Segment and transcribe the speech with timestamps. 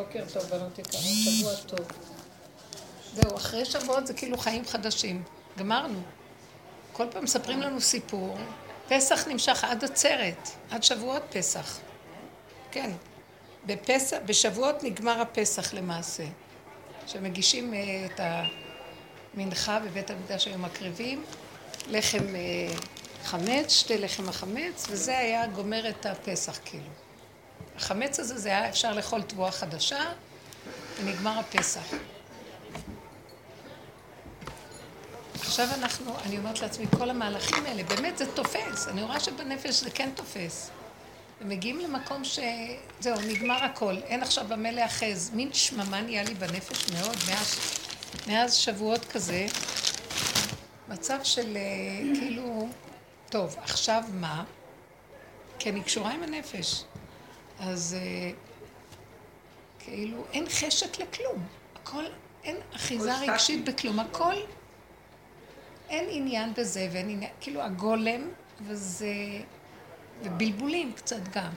[0.00, 1.86] בוקר טוב, בנות יקרות, שבוע טוב.
[3.14, 5.22] זהו, אחרי שבועות זה כאילו חיים חדשים.
[5.58, 6.02] גמרנו.
[6.92, 8.38] כל פעם מספרים לנו סיפור.
[8.88, 11.78] פסח נמשך עד עצרת, עד שבועות פסח.
[12.70, 12.90] כן.
[13.66, 16.24] בפסח, בשבועות נגמר הפסח למעשה.
[17.06, 18.20] שמגישים אה, את
[19.34, 21.24] המנחה בבית המקדש היו מקריבים,
[21.88, 22.74] לחם אה,
[23.24, 26.90] חמץ, שתי לחם החמץ, וזה היה גומר את הפסח כאילו.
[27.76, 30.04] החמץ הזה, זה היה אפשר לאכול תבואה חדשה,
[31.00, 31.94] ונגמר הפסח.
[35.34, 39.90] עכשיו אנחנו, אני אומרת לעצמי, כל המהלכים האלה, באמת זה תופס, אני רואה שבנפש זה
[39.90, 40.70] כן תופס.
[41.40, 45.30] ומגיעים למקום שזהו, נגמר הכל, אין עכשיו במה להאחז.
[45.34, 47.60] מין שממה נהיה לי בנפש מאוד, מאז,
[48.26, 49.46] מאז שבועות כזה.
[50.88, 52.68] מצב של אה, כאילו,
[53.30, 54.44] טוב, עכשיו מה?
[55.58, 56.84] כי אני קשורה עם הנפש.
[57.60, 58.30] אז אה,
[59.78, 61.46] כאילו אין חשק לכלום.
[61.74, 62.04] הכל,
[62.44, 64.00] אין אחיזה רגשית בכלום.
[64.00, 64.34] הכל,
[65.88, 68.28] אין עניין בזה ואין עניין, כאילו הגולם,
[68.66, 69.14] וזה,
[70.22, 71.52] ובלבולים קצת גם.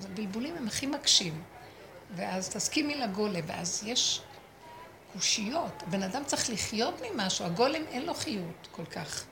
[0.00, 1.42] אז הבלבולים הם הכי מקשים.
[2.16, 4.20] ואז תסכימי לגולם, ואז יש
[5.12, 5.82] קושיות.
[5.86, 9.24] הבן אדם צריך לחיות ממשהו, הגולם אין לו חיות כל כך.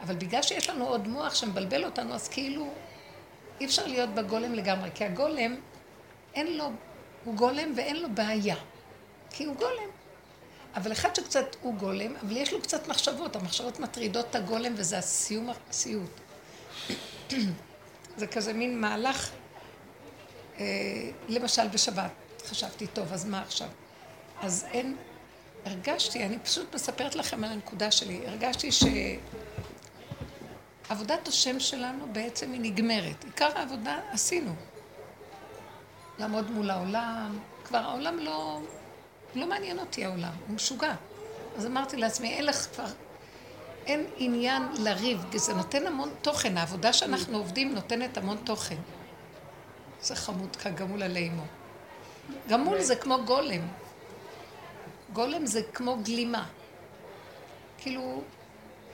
[0.00, 2.74] אבל בגלל שיש לנו עוד מוח שמבלבל אותנו, אז כאילו
[3.62, 5.56] אי אפשר להיות בגולם לגמרי, כי הגולם,
[6.34, 6.70] אין לו,
[7.24, 8.56] הוא גולם ואין לו בעיה.
[9.30, 9.90] כי הוא גולם.
[10.74, 14.98] אבל אחד שקצת הוא גולם, אבל יש לו קצת מחשבות, המחשבות מטרידות את הגולם וזה
[14.98, 16.20] הסיום, הסיוט.
[18.20, 19.30] זה כזה מין מהלך,
[20.58, 20.64] אה,
[21.28, 22.10] למשל בשבת,
[22.46, 23.68] חשבתי, טוב, אז מה עכשיו?
[24.40, 24.96] אז אין,
[25.64, 28.84] הרגשתי, אני פשוט מספרת לכם על הנקודה שלי, הרגשתי ש...
[30.92, 33.24] עבודת השם שלנו בעצם היא נגמרת.
[33.24, 34.54] עיקר העבודה עשינו.
[36.18, 38.60] לעמוד מול העולם, כבר העולם לא,
[39.34, 40.94] לא מעניין אותי העולם, הוא משוגע.
[41.56, 42.86] אז אמרתי לעצמי, אין לך כבר,
[43.86, 48.78] אין עניין לריב, זה נותן המון תוכן, העבודה שאנחנו עובדים נותנת המון תוכן.
[50.00, 51.44] זה חמוד כגמול עלי אמו.
[52.48, 53.68] גמול זה כמו גולם.
[55.12, 56.46] גולם זה כמו גלימה.
[57.78, 58.22] כאילו,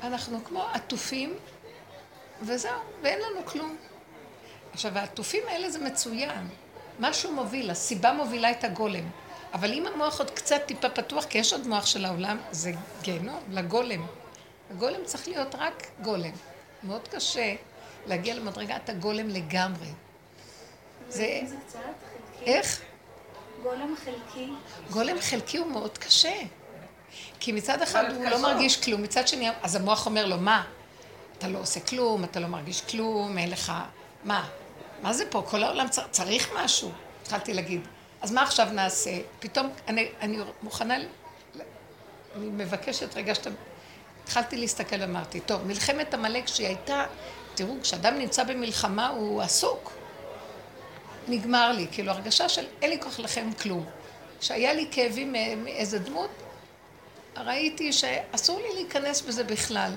[0.02, 1.34] אנחנו כמו עטופים
[2.42, 2.72] וזהו,
[3.02, 3.76] ואין לנו כלום.
[4.72, 6.48] עכשיו, העטופים האלה זה מצוין.
[7.00, 9.10] משהו מוביל, הסיבה מובילה את הגולם.
[9.54, 12.72] אבל אם המוח עוד קצת טיפה פתוח, כי יש עוד מוח של העולם, זה
[13.02, 14.06] גיהנום לגולם.
[14.70, 16.32] הגולם צריך להיות רק גולם.
[16.82, 17.54] מאוד קשה
[18.06, 19.88] להגיע למדרגת הגולם לגמרי.
[21.08, 21.40] זה...
[22.46, 22.80] איך?
[23.62, 24.48] גולם חלקי.
[24.90, 26.34] גולם חלקי הוא מאוד קשה.
[27.40, 30.64] כי מצד אחד הוא לא מרגיש כלום, מצד שני, אז המוח אומר לו, מה?
[31.38, 33.72] אתה לא עושה כלום, אתה לא מרגיש כלום, אין לך...
[34.24, 34.48] מה?
[35.02, 35.42] מה זה פה?
[35.48, 36.02] כל העולם צר...
[36.10, 36.92] צריך משהו.
[37.22, 37.80] התחלתי להגיד.
[38.20, 39.10] אז מה עכשיו נעשה?
[39.40, 40.94] פתאום אני, אני מוכנה...
[42.36, 43.50] אני מבקשת רגע שאתה...
[44.24, 47.04] התחלתי להסתכל ואמרתי, טוב, מלחמת עמלק שהיא הייתה...
[47.54, 49.92] תראו, כשאדם נמצא במלחמה הוא עסוק.
[51.28, 53.86] נגמר לי, כאילו הרגשה של אין לי כוח לכם כלום.
[54.40, 55.32] כשהיה לי כאבים
[55.64, 56.30] מאיזה דמות,
[57.36, 59.92] ראיתי שאסור לי להיכנס בזה בכלל.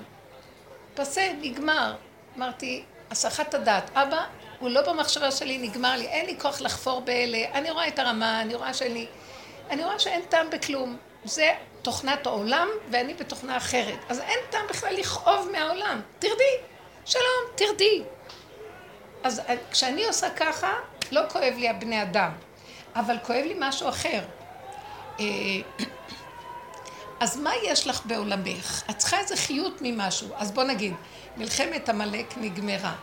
[0.96, 1.96] פסה, נגמר.
[2.38, 3.90] אמרתי, הסחת הדעת.
[3.94, 4.25] אבא,
[4.59, 8.41] הוא לא במחשבה שלי, נגמר לי, אין לי כוח לחפור באלה, אני רואה את הרמה,
[8.41, 9.07] אני רואה שאני...
[9.69, 10.97] אני רואה שאין טעם בכלום.
[11.24, 14.00] זה תוכנת העולם, ואני בתוכנה אחרת.
[14.09, 16.02] אז אין טעם בכלל לכאוב מהעולם.
[16.19, 16.56] תרדי.
[17.06, 18.03] שלום, תרדי.
[19.23, 19.41] אז
[19.72, 20.73] כשאני עושה ככה,
[21.12, 22.31] לא כואב לי הבני אדם,
[22.96, 24.22] אבל כואב לי משהו אחר.
[27.21, 28.83] אז מה יש לך בעולמך?
[28.89, 30.29] את צריכה איזה חיות ממשהו.
[30.35, 30.93] אז בוא נגיד,
[31.37, 32.95] מלחמת עמלק נגמרה.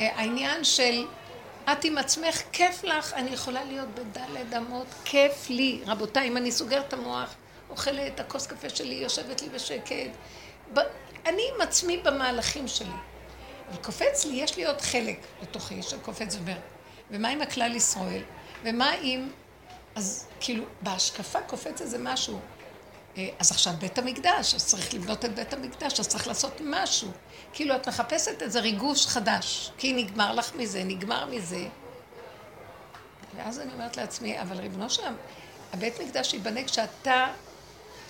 [0.00, 1.06] אה, העניין של
[1.72, 5.80] את עם עצמך, כיף לך, אני יכולה להיות בדלת אמות, כיף לי.
[5.86, 7.34] רבותיי, אם אני סוגרת את המוח,
[7.70, 10.10] אוכלת את הכוס קפה שלי, יושבת לי בשקט,
[11.26, 12.88] אני עם עצמי במהלכים שלי.
[13.70, 16.56] אבל קופץ לי, יש לי עוד חלק בתוכי שקופץ ובר.
[17.10, 18.22] ומה עם הכלל ישראל?
[18.64, 19.30] ומה עם...
[19.94, 22.40] אז כאילו, בהשקפה קופץ איזה משהו.
[23.16, 27.08] אה, אז עכשיו בית המקדש, אז צריך לבנות את בית המקדש, אז צריך לעשות משהו.
[27.52, 31.66] כאילו את מחפשת איזה ריגוש חדש, כי נגמר לך מזה, נגמר מזה.
[33.36, 35.14] ואז אני אומרת לעצמי, אבל ריבונו שם,
[35.72, 37.26] הבית מקדש ייבנה כשאתה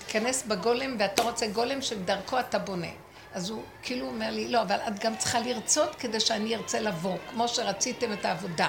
[0.06, 2.90] תיכנס בגולם ואתה רוצה גולם שדרכו אתה בונה.
[3.34, 7.16] אז הוא כאילו אומר לי, לא, אבל את גם צריכה לרצות כדי שאני ארצה לבוא,
[7.30, 8.68] כמו שרציתם את העבודה.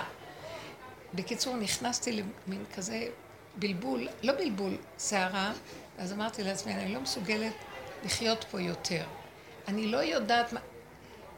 [1.14, 3.08] בקיצור, נכנסתי למין כזה
[3.56, 5.52] בלבול, לא בלבול, סערה,
[6.02, 7.54] אז אמרתי לעצמי, אני לא מסוגלת
[8.06, 9.04] לחיות פה יותר.
[9.68, 10.60] אני לא יודעת מה...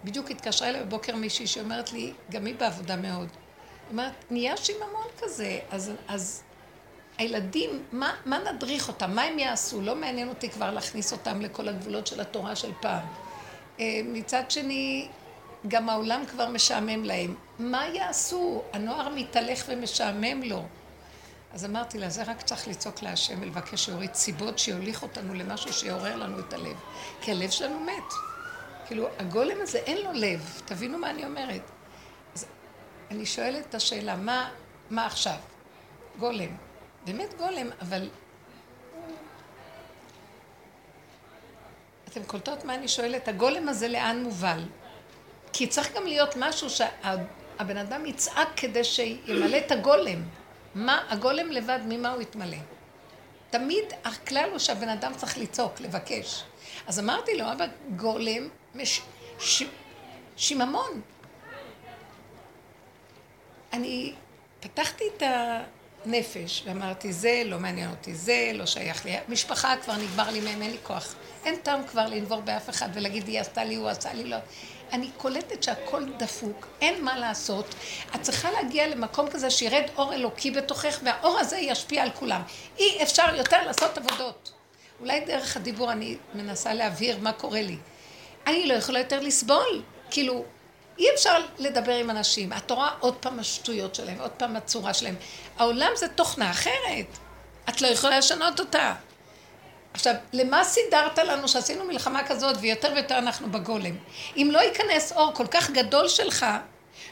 [0.04, 3.28] בדיוק התקשרה אליי בבוקר מישהי שאומרת לי, גם היא בעבודה מאוד.
[3.30, 6.44] היא אומרת, נהיה שיממון כזה, אז, אז
[7.18, 9.12] הילדים, מה, מה נדריך אותם?
[9.12, 9.82] מה הם יעשו?
[9.82, 13.06] לא מעניין אותי כבר להכניס אותם לכל הגבולות של התורה של פעם.
[13.80, 15.08] אה, מצד שני,
[15.68, 17.36] גם העולם כבר משעמם להם.
[17.60, 18.64] מה יעשו?
[18.74, 20.64] הנוער מתהלך ומשעמם לו.
[21.54, 26.16] אז אמרתי לה, זה רק צריך לצעוק להשם ולבקש שיוריד סיבות שיוליך אותנו למשהו שיעורר
[26.16, 26.78] לנו את הלב.
[27.22, 28.14] כי הלב שלנו מת.
[28.86, 30.62] כאילו, הגולם הזה אין לו לב.
[30.66, 31.62] תבינו מה אני אומרת.
[32.36, 32.46] אז
[33.12, 34.50] אני שואלת את השאלה, מה,
[34.90, 35.36] מה עכשיו?
[36.20, 36.58] גולם.
[37.06, 38.10] באמת גולם, אבל...
[42.08, 43.28] אתם קולטות מה אני שואלת?
[43.28, 44.66] הגולם הזה לאן מובל?
[45.54, 50.24] כי צריך גם להיות משהו שהבן אדם יצעק כדי שימלא את הגולם.
[50.76, 52.58] מה, הגולם לבד, ממה הוא יתמלא?
[53.50, 56.44] תמיד הכלל הוא שהבן אדם צריך לצעוק, לבקש.
[56.88, 57.66] אז אמרתי לו, אבא,
[57.96, 59.02] גולם, מש,
[59.40, 59.64] ש,
[60.38, 61.02] שיממון.
[63.74, 64.14] אני
[64.60, 65.24] פתחתי את
[66.06, 69.18] הנפש ואמרתי, זה לא מעניין אותי, זה לא שייך לי.
[69.30, 71.16] משפחה כבר נגמר לי מהם, אין לי כוח.
[71.46, 74.38] אין טעם כבר לנבור באף אחד ולהגיד, היא עשתה לי, הוא עשה לי, לא.
[74.94, 77.76] אני קולטת שהכל דפוק, אין מה לעשות.
[78.16, 82.42] את צריכה להגיע למקום כזה שירד אור אלוקי בתוכך, והאור הזה ישפיע על כולם.
[82.78, 84.52] אי אפשר יותר לעשות עבודות.
[85.00, 87.78] אולי דרך הדיבור אני מנסה להבהיר מה קורה לי.
[88.48, 89.82] אני לא יכולה יותר לסבול.
[90.12, 90.46] כאילו,
[91.00, 92.54] אי אפשר לדבר עם אנשים.
[92.54, 95.16] את רואה עוד פעם השטויות שלהם, עוד פעם הצורה שלהם.
[95.58, 97.18] העולם זה תוכנה אחרת.
[97.70, 98.96] את לא יכולה לשנות אותה.
[99.94, 103.96] עכשיו, למה סידרת לנו שעשינו מלחמה כזאת ויותר ויותר אנחנו בגולם?
[104.38, 106.46] אם לא ייכנס אור כל כך גדול שלך,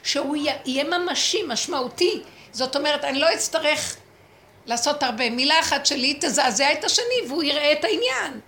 [0.04, 0.36] שהוא
[0.66, 3.98] יהיה ממשי, משמעותי, זאת אומרת, אני לא אצטרך
[4.66, 5.30] לעשות הרבה.
[5.30, 8.40] מילה אחת שלי תזעזע את השני והוא יראה את העניין.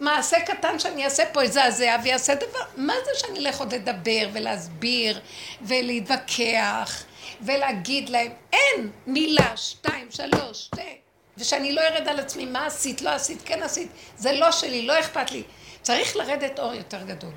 [0.00, 5.20] מעשה קטן שאני אעשה פה יזעזע ויעשה דבר, מה זה שאני אלך עוד לדבר ולהסביר
[5.62, 7.04] ולהתווכח
[7.40, 11.03] ולהגיד להם, אין מילה, שתיים, שלוש, שתי.
[11.38, 15.00] ושאני לא ארד על עצמי, מה עשית, לא עשית, כן עשית, זה לא שלי, לא
[15.00, 15.42] אכפת לי.
[15.82, 17.32] צריך לרדת אור יותר גדול.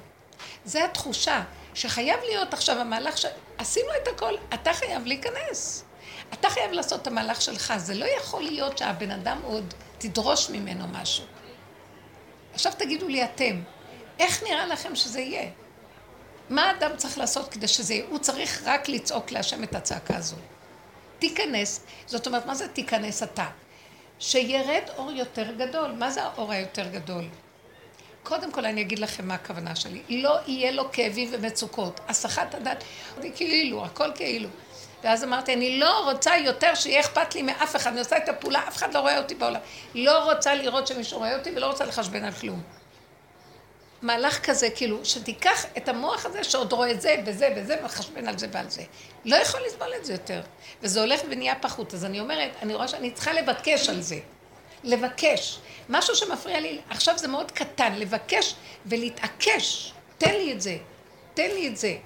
[0.66, 3.26] זה התחושה שחייב להיות עכשיו המהלך ש...
[3.58, 5.84] עשינו את הכל, אתה חייב להיכנס.
[6.34, 7.74] אתה חייב לעשות את המהלך שלך.
[7.78, 11.26] זה לא יכול להיות שהבן אדם עוד תדרוש ממנו משהו.
[12.54, 13.62] עכשיו תגידו לי אתם,
[14.20, 15.50] איך נראה לכם שזה יהיה?
[16.50, 18.06] מה האדם צריך לעשות כדי שזה יהיה?
[18.10, 20.36] הוא צריך רק לצעוק להשם את הצעקה הזו.
[21.20, 23.46] תיכנס, זאת אומרת, מה זה תיכנס אתה?
[24.20, 25.92] שירד אור יותר גדול.
[25.92, 27.24] מה זה האור היותר גדול?
[28.24, 30.02] קודם כל אני אגיד לכם מה הכוונה שלי.
[30.10, 32.00] לא יהיה לו כאבים ומצוקות.
[32.08, 32.84] הסחת הדת,
[33.36, 34.50] כאילו, הכל כאילו.
[35.04, 38.68] ואז אמרתי, אני לא רוצה יותר שיהיה אכפת לי מאף אחד, אני עושה את הפעולה,
[38.68, 39.60] אף אחד לא רואה אותי בעולם.
[39.96, 42.62] לא רוצה לראות שמישהו רואה אותי ולא רוצה לחשבן על כלום.
[44.02, 48.38] מהלך כזה, כאילו, שתיקח את המוח הזה שעוד רואה את זה וזה וזה ומחשבן על
[48.38, 48.84] זה ועל זה.
[49.26, 50.42] לא יכול לסבול את זה יותר.
[50.82, 51.94] וזה הולך ונהיה פחות.
[51.94, 54.20] אז אני אומרת, אני רואה שאני צריכה לבקש על זה.
[54.84, 55.60] לבקש.
[55.90, 58.56] משהו שמפריע לי, עכשיו זה מאוד קטן, לבקש
[58.86, 59.94] ולהתעקש.
[60.18, 60.78] תן לי את זה.
[61.34, 61.98] תן לי את זה.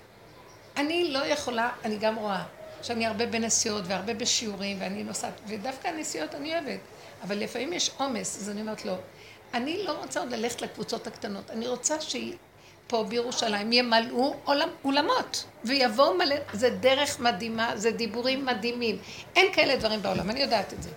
[0.78, 2.44] אני לא יכולה, אני גם רואה
[2.82, 6.80] שאני הרבה בנסיעות והרבה בשיעורים ואני נוסעת, ודווקא הנסיעות אני אוהבת.
[7.24, 8.98] אבל לפעמים יש עומס, אז אני אומרת לו, לא.
[9.54, 16.18] אני לא רוצה עוד ללכת לקבוצות הקטנות, אני רוצה שפה בירושלים ימלאו עולם, אולמות, ויבואו
[16.18, 18.98] מלא, זה דרך מדהימה, זה דיבורים מדהימים.
[19.36, 20.90] אין כאלה דברים בעולם, אני יודעת את זה.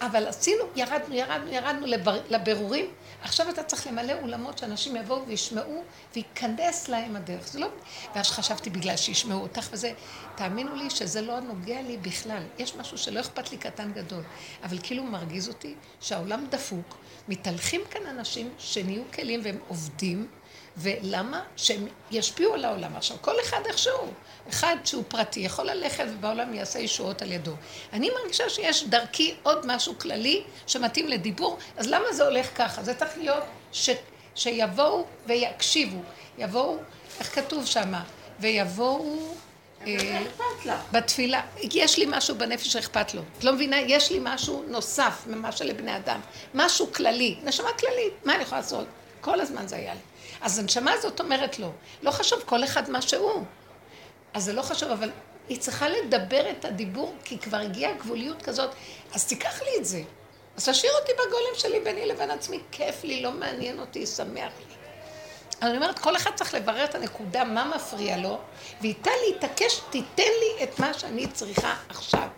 [0.00, 2.86] אבל עשינו, ירדנו, ירדנו, ירדנו לבר, לבירורים,
[3.22, 5.82] עכשיו אתה צריך למלא אולמות שאנשים יבואו וישמעו
[6.14, 7.48] וייכנס להם הדרך.
[7.48, 7.68] זה לא...
[8.14, 9.92] ואז חשבתי בגלל שישמעו אותך וזה,
[10.34, 12.42] תאמינו לי שזה לא נוגע לי בכלל.
[12.58, 14.22] יש משהו שלא אכפת לי קטן גדול,
[14.62, 16.96] אבל כאילו מרגיז אותי שהעולם דפוק,
[17.30, 20.28] מתהלכים כאן אנשים שנהיו כלים והם עובדים,
[20.76, 21.42] ולמה?
[21.56, 22.96] שהם ישפיעו על העולם.
[22.96, 24.12] עכשיו, כל אחד איכשהו,
[24.48, 27.52] אחד שהוא פרטי, יכול ללכת ובעולם יעשה ישועות על ידו.
[27.92, 32.82] אני מרגישה שיש דרכי עוד משהו כללי שמתאים לדיבור, אז למה זה הולך ככה?
[32.82, 33.90] זה צריך להיות ש,
[34.34, 36.02] שיבואו ויקשיבו.
[36.38, 36.76] יבואו,
[37.20, 38.04] איך כתוב שמה?
[38.40, 39.34] ויבואו...
[39.86, 40.22] אה,
[40.92, 43.22] בתפילה, יש לי משהו בנפש שאכפת לו.
[43.38, 43.80] את לא מבינה?
[43.80, 46.20] יש לי משהו נוסף ממה שלבני אדם.
[46.54, 48.86] משהו כללי, נשמה כללית, מה אני יכולה לעשות?
[49.20, 50.00] כל הזמן זה היה לי.
[50.40, 51.72] אז הנשמה הזאת אומרת לו,
[52.02, 53.44] לא חשוב כל אחד מה שהוא.
[54.34, 55.10] אז זה לא חשוב, אבל
[55.48, 58.70] היא צריכה לדבר את הדיבור, כי כבר הגיעה גבוליות כזאת,
[59.14, 60.02] אז תיקח לי את זה.
[60.56, 64.74] אז תשאיר אותי בגולם שלי ביני לבין עצמי, כיף לי, לא מעניין אותי, שמח לי.
[65.62, 68.38] אני אומרת, כל אחד צריך לברר את הנקודה, מה מפריע לו,
[68.80, 72.28] ואיתה להתעקש, תיתן לי את מה שאני צריכה עכשיו.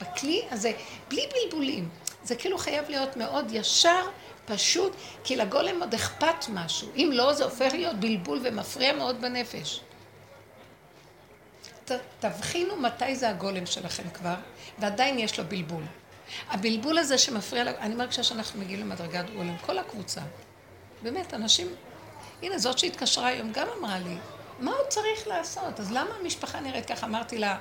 [0.00, 0.72] בכלי הזה,
[1.08, 1.88] בלי בלבולים.
[2.24, 4.06] זה כאילו חייב להיות מאוד ישר,
[4.44, 4.92] פשוט,
[5.24, 6.88] כי לגולם עוד אכפת משהו.
[6.96, 9.80] אם לא, זה הופך להיות בלבול ומפריע מאוד בנפש.
[11.84, 14.34] ת, תבחינו מתי זה הגולם שלכם כבר,
[14.78, 15.82] ועדיין יש לו בלבול.
[16.50, 20.20] הבלבול הזה שמפריע, אני מרגישה שאנחנו מגיעים למדרגת גולם, כל הקבוצה.
[21.02, 21.74] באמת, אנשים...
[22.42, 24.16] הנה, זאת שהתקשרה היום גם אמרה לי,
[24.58, 25.80] מה הוא צריך לעשות?
[25.80, 27.06] אז למה המשפחה נראית ככה?
[27.06, 27.58] אמרתי לה,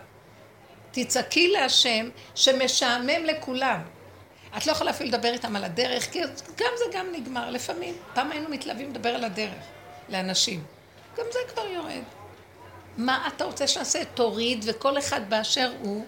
[0.92, 3.82] תצעקי להשם שמשעמם לכולם.
[4.58, 6.22] את לא יכולה אפילו לדבר איתם על הדרך, כי
[6.58, 7.50] גם זה גם נגמר.
[7.50, 9.64] לפעמים, פעם היינו מתלהבים לדבר על הדרך
[10.10, 10.64] לאנשים.
[11.18, 12.04] גם זה כבר יורד.
[12.98, 14.06] מה אתה רוצה שנעשה?
[14.06, 16.06] תוריד, וכל אחד באשר הוא,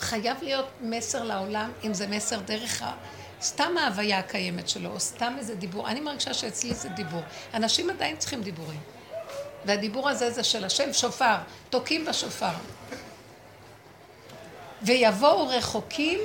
[0.00, 2.84] חייב להיות מסר לעולם, אם זה מסר דרך.
[3.42, 5.88] סתם ההוויה הקיימת שלו, או סתם איזה דיבור.
[5.88, 7.22] אני מרגישה שאצלי זה דיבור.
[7.54, 8.80] אנשים עדיין צריכים דיבורים.
[9.64, 11.36] והדיבור הזה זה של השם שופר,
[11.70, 12.52] תוקעים בשופר.
[14.82, 16.20] ויבואו רחוקים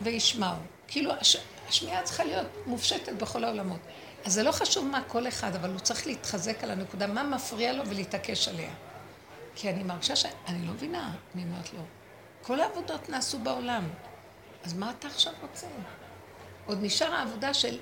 [0.00, 0.56] וישמעו.
[0.88, 1.36] כאילו, הש...
[1.68, 3.80] השמיעה צריכה להיות מופשטת בכל העולמות.
[4.24, 7.72] אז זה לא חשוב מה כל אחד, אבל הוא צריך להתחזק על הנקודה, מה מפריע
[7.72, 8.70] לו ולהתעקש עליה.
[9.54, 10.26] כי אני מרגישה ש...
[10.46, 11.80] אני לא מבינה, אני אומרת לו,
[12.42, 13.88] כל העבודות נעשו בעולם,
[14.64, 15.66] אז מה אתה עכשיו רוצה?
[16.68, 17.78] עוד נשאר העבודה של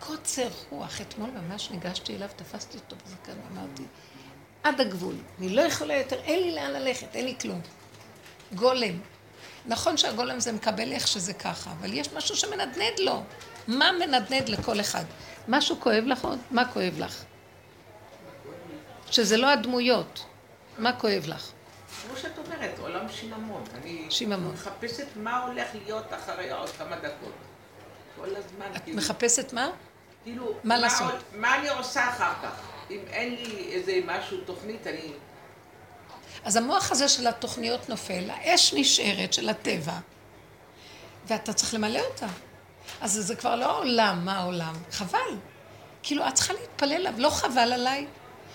[0.00, 1.00] קוצר רוח.
[1.00, 3.82] אתמול ממש ניגשתי אליו, תפסתי אותו בזקן ואמרתי,
[4.62, 7.60] עד הגבול, אני לא יכולה יותר, אין לי לאן ללכת, אין לי כלום.
[8.54, 9.00] גולם.
[9.66, 13.22] נכון שהגולם זה מקבל איך שזה ככה, אבל יש משהו שמנדנד לו.
[13.68, 15.04] מה מנדנד לכל אחד?
[15.48, 16.38] משהו כואב לך עוד?
[16.50, 17.24] מה כואב לך?
[19.10, 20.26] שזה לא הדמויות.
[20.78, 21.50] מה כואב לך?
[22.06, 23.64] כמו שאת אומרת, עולם שיממון.
[23.74, 24.52] אני שיממון.
[24.52, 27.32] מחפשת מה הולך להיות אחרי עוד כמה דקות.
[28.16, 28.76] כל הזמן.
[28.76, 29.68] את כאילו, מחפשת מה?
[30.24, 31.12] כאילו, מה לעשות?
[31.12, 32.50] עוד- מה אני עושה אחר כך?
[32.90, 35.12] אם אין לי איזה משהו, תוכנית, אני...
[36.44, 39.92] אז המוח הזה של התוכניות נופל, האש נשארת של הטבע,
[41.26, 42.26] ואתה צריך למלא אותה.
[43.00, 44.74] אז זה כבר לא העולם, מה העולם?
[44.92, 45.18] חבל.
[46.02, 48.06] כאילו, את צריכה להתפלל עליו, לא חבל עליי?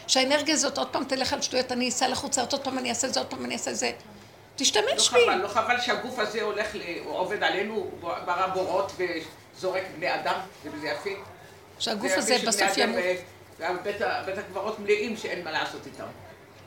[0.08, 3.14] שהאנרגיה הזאת עוד פעם תלך על שטויות, אני אסע לחוצה, עוד פעם אני אעשה את
[3.14, 3.88] זה, עוד פעם אני אעשה את זה.
[3.88, 3.94] לא
[4.56, 5.20] תשתמש בי.
[5.26, 6.68] חבל, לא חבל שהגוף הזה הולך,
[7.06, 7.92] עובד עלינו, הוא
[8.26, 8.92] ברא בורות
[9.62, 11.10] וזורק בני אדם, וזה יפה.
[11.80, 12.98] שהגוף זה הזה בסוף ימות.
[13.62, 16.04] אה, ובית ה- בית הקברות מלאים שאין מה לעשות איתם.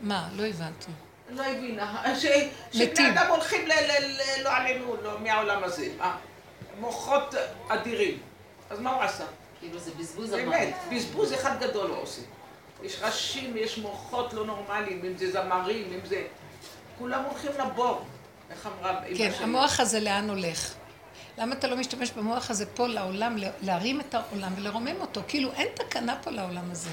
[0.01, 0.29] מה?
[0.37, 0.91] לא הבנתי.
[1.31, 2.03] לא הבינה.
[2.73, 3.67] שבני אדם הולכים
[4.43, 5.89] לא עלינו, לא מהעולם הזה.
[5.99, 6.17] מה?
[6.81, 7.35] מוחות
[7.69, 8.19] אדירים.
[8.71, 9.25] אז מה הוא עשה?
[9.61, 10.75] כאילו זה בזבוז באמת, המוות.
[10.93, 12.23] בזבוז אחד גדול הוא עושה.
[12.83, 16.23] יש ראשים, יש מוחות לא נורמליים, אם זה זמרים, אם זה...
[16.99, 18.05] כולם הולכים לבור.
[18.51, 19.31] איך אמרה אמא כן?
[19.41, 20.75] המוח הזה לאן הולך?
[21.39, 25.21] למה אתה לא משתמש במוח הזה פה לעולם, להרים את העולם ולרומם אותו?
[25.29, 26.91] כאילו, אין תקנה פה לעולם הזה.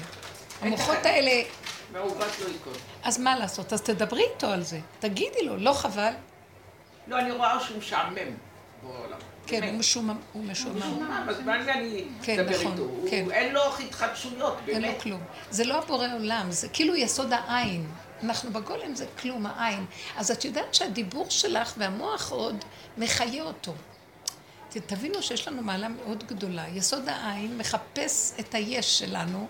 [0.60, 1.06] המוחות.
[1.06, 1.42] האלה,
[1.92, 2.72] מעוות לא ייכון.
[3.02, 3.72] אז מה לעשות?
[3.72, 4.80] אז תדברי איתו על זה.
[5.00, 6.12] תגידי לו, לא חבל?
[7.06, 8.16] לא, אני רואה שהוא משעמם
[8.82, 9.18] בעולם.
[9.46, 9.70] כן, באמת.
[9.72, 10.16] הוא משומם.
[10.32, 11.26] הוא משומם.
[11.28, 12.88] אז מה זה אני כן, אדבר נכון, איתו?
[13.10, 13.30] כן.
[13.30, 15.02] אין לו התחדשויות, אין לו באמת.
[15.02, 15.20] כלום.
[15.50, 17.86] זה לא הבורא עולם, זה כאילו יסוד העין.
[18.22, 19.86] אנחנו בגולם זה כלום, העין.
[20.16, 22.64] אז את יודעת שהדיבור שלך והמוח עוד
[22.98, 23.74] מחיה אותו.
[24.80, 26.68] תבינו שיש לנו מעלה מאוד גדולה.
[26.68, 29.46] יסוד העין מחפש את היש שלנו,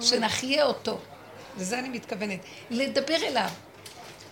[0.00, 0.98] שנחיה אותו.
[1.58, 2.40] לזה אני מתכוונת.
[2.70, 3.48] לדבר אליו.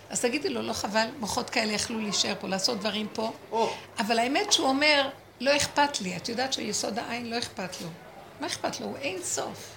[0.09, 3.31] אז תגידי לו, לא חבל, מוחות כאלה יכלו להישאר פה, לעשות דברים פה.
[3.99, 5.09] אבל האמת שהוא אומר,
[5.39, 6.17] לא אכפת לי.
[6.17, 7.87] את יודעת שיסוד העין לא אכפת לו.
[8.39, 8.85] מה אכפת לו?
[8.85, 9.69] הוא אין סוף.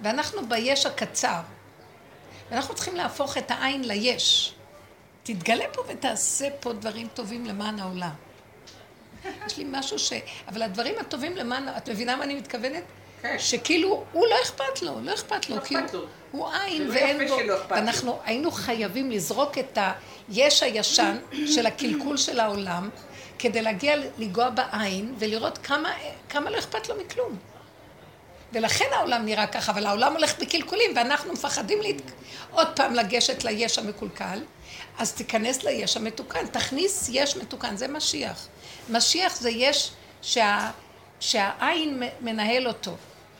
[0.00, 1.40] ואנחנו ביש הקצר.
[2.50, 4.54] ואנחנו צריכים להפוך את העין ליש.
[5.22, 8.14] תתגלה פה ותעשה פה דברים טובים למען העולם.
[9.46, 10.12] יש לי משהו ש...
[10.48, 11.68] אבל הדברים הטובים למען...
[11.76, 12.82] את מבינה מה אני מתכוונת?
[13.22, 13.36] כן.
[13.38, 15.56] שכאילו, הוא לא אכפת לו, לא אכפת לו.
[15.56, 16.04] לא כי הוא- אכפת לו.
[16.32, 17.36] הוא עין לא ואין בו...
[17.68, 19.78] ואנחנו היינו חייבים לזרוק את
[20.28, 22.90] היש הישן של הקלקול של העולם,
[23.38, 25.92] כדי להגיע לגוע בעין ולראות כמה,
[26.28, 27.36] כמה לא אכפת לו מכלום.
[28.52, 32.02] ולכן העולם נראה ככה, אבל העולם הולך בקלקולים, ואנחנו מפחדים להת...
[32.50, 34.40] עוד פעם לגשת ליש המקולקל,
[34.98, 38.46] אז תיכנס ליש המתוקן, תכניס יש מתוקן, זה משיח.
[38.88, 40.70] משיח זה יש שה...
[41.20, 42.96] שהעין מנהל אותו.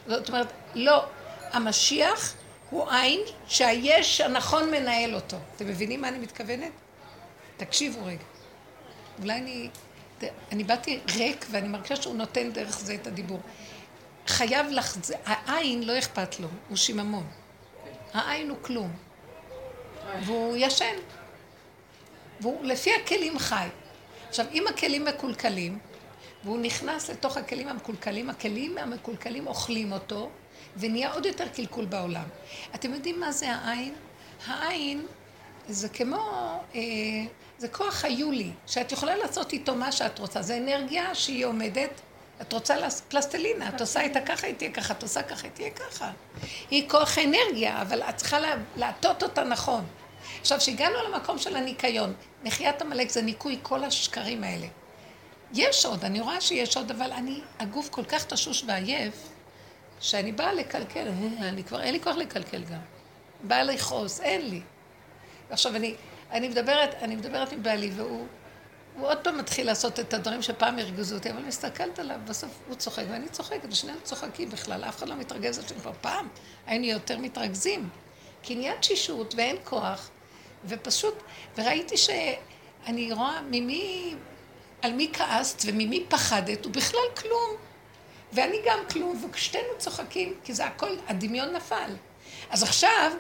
[0.06, 1.04] זאת אומרת, לא,
[1.52, 2.34] המשיח
[2.70, 5.36] הוא עין שהיש הנכון מנהל אותו.
[5.56, 6.72] אתם מבינים מה אני מתכוונת?
[7.56, 8.24] תקשיבו רגע.
[9.22, 9.68] אולי אני...
[10.52, 13.40] אני באתי ריק ואני מרגישה שהוא נותן דרך זה את הדיבור.
[14.26, 17.26] חייב לך, העין לא אכפת לו, הוא שיממון.
[18.14, 18.92] העין הוא כלום.
[20.24, 20.94] והוא ישן.
[22.40, 23.68] והוא לפי הכלים חי.
[24.32, 25.78] עכשיו, אם הכלים מקולקלים,
[26.44, 30.30] והוא נכנס לתוך הכלים המקולקלים, הכלים המקולקלים אוכלים אותו,
[30.76, 32.24] ונהיה עוד יותר קלקול בעולם.
[32.74, 33.94] אתם יודעים מה זה העין?
[34.46, 35.06] העין
[35.68, 36.16] זה כמו,
[36.74, 36.80] אה,
[37.58, 40.42] זה כוח היולי, שאת יכולה לעשות איתו מה שאת רוצה.
[40.42, 42.00] זה אנרגיה שהיא עומדת,
[42.40, 42.74] את רוצה
[43.08, 46.10] פלסטלינה, את עושה איתה ככה, היא תהיה ככה, את עושה ככה, היא תהיה ככה.
[46.70, 49.84] היא כוח אנרגיה, אבל את צריכה לה- להטות אותה נכון.
[50.42, 54.66] עכשיו, כשהגענו למקום של הניקיון, מחיית עמלק זה ניקוי כל השקרים האלה.
[55.52, 59.28] יש עוד, אני רואה שיש עוד, אבל אני, הגוף כל כך תשוש ועייף,
[60.00, 62.80] שאני באה לקלקל, אה, אני כבר, אין לי כוח לקלקל גם.
[63.42, 64.60] באה לכעוס, אין לי.
[65.50, 65.94] עכשיו אני,
[66.30, 68.26] אני מדברת, אני מדברת עם בעלי, והוא
[68.96, 72.76] הוא עוד פעם מתחיל לעשות את הדברים שפעם הרגזו אותי, אבל מסתכלת עליו, בסוף הוא
[72.76, 76.28] צוחק ואני צוחקת, ושנינו צוחקים בכלל, אף אחד לא מתרגז על כבר פעם
[76.66, 77.88] היינו יותר מתרכזים.
[78.42, 80.10] כי נהיה תשישות ואין כוח,
[80.64, 81.14] ופשוט,
[81.56, 84.14] וראיתי שאני רואה ממי,
[84.82, 87.56] על מי כעסת וממי פחדת, הוא בכלל כלום.
[88.32, 91.90] ואני גם כלום, ושתינו צוחקים, כי זה הכל, הדמיון נפל.
[92.50, 93.12] אז עכשיו,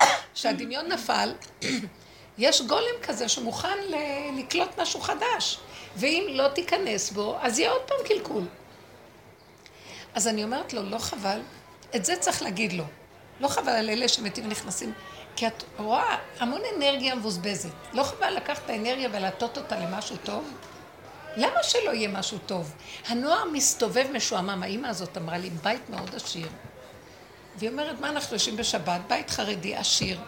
[0.34, 1.34] שהדמיון נפל,
[2.38, 5.58] יש גולם כזה שמוכן ל- לקלוט משהו חדש,
[5.96, 8.42] ואם לא תיכנס בו, אז יהיה עוד פעם קלקול.
[10.14, 11.40] אז אני אומרת לו, לא חבל,
[11.96, 12.84] את זה צריך להגיד לו.
[13.40, 14.92] לא חבל על אלה שמתים ונכנסים,
[15.36, 17.70] כי את רואה המון אנרגיה מבוזבזת.
[17.92, 20.44] לא חבל לקחת את האנרגיה ולהטות אותה למשהו טוב?
[21.36, 22.74] למה שלא יהיה משהו טוב?
[23.06, 24.62] הנוער מסתובב משועמם.
[24.62, 26.48] האימא הזאת אמרה לי, בית מאוד עשיר.
[27.56, 29.00] והיא אומרת, מה אנחנו יושבים בשבת?
[29.08, 30.20] בית חרדי עשיר.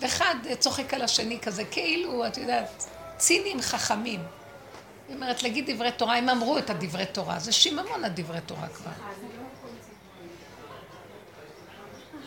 [0.00, 2.86] ואחד צוחק על השני כזה, כאילו, את יודעת,
[3.16, 4.20] צינים חכמים.
[5.08, 8.90] היא אומרת, להגיד דברי תורה, הם אמרו את הדברי תורה, זה שיממון הדברי תורה כבר.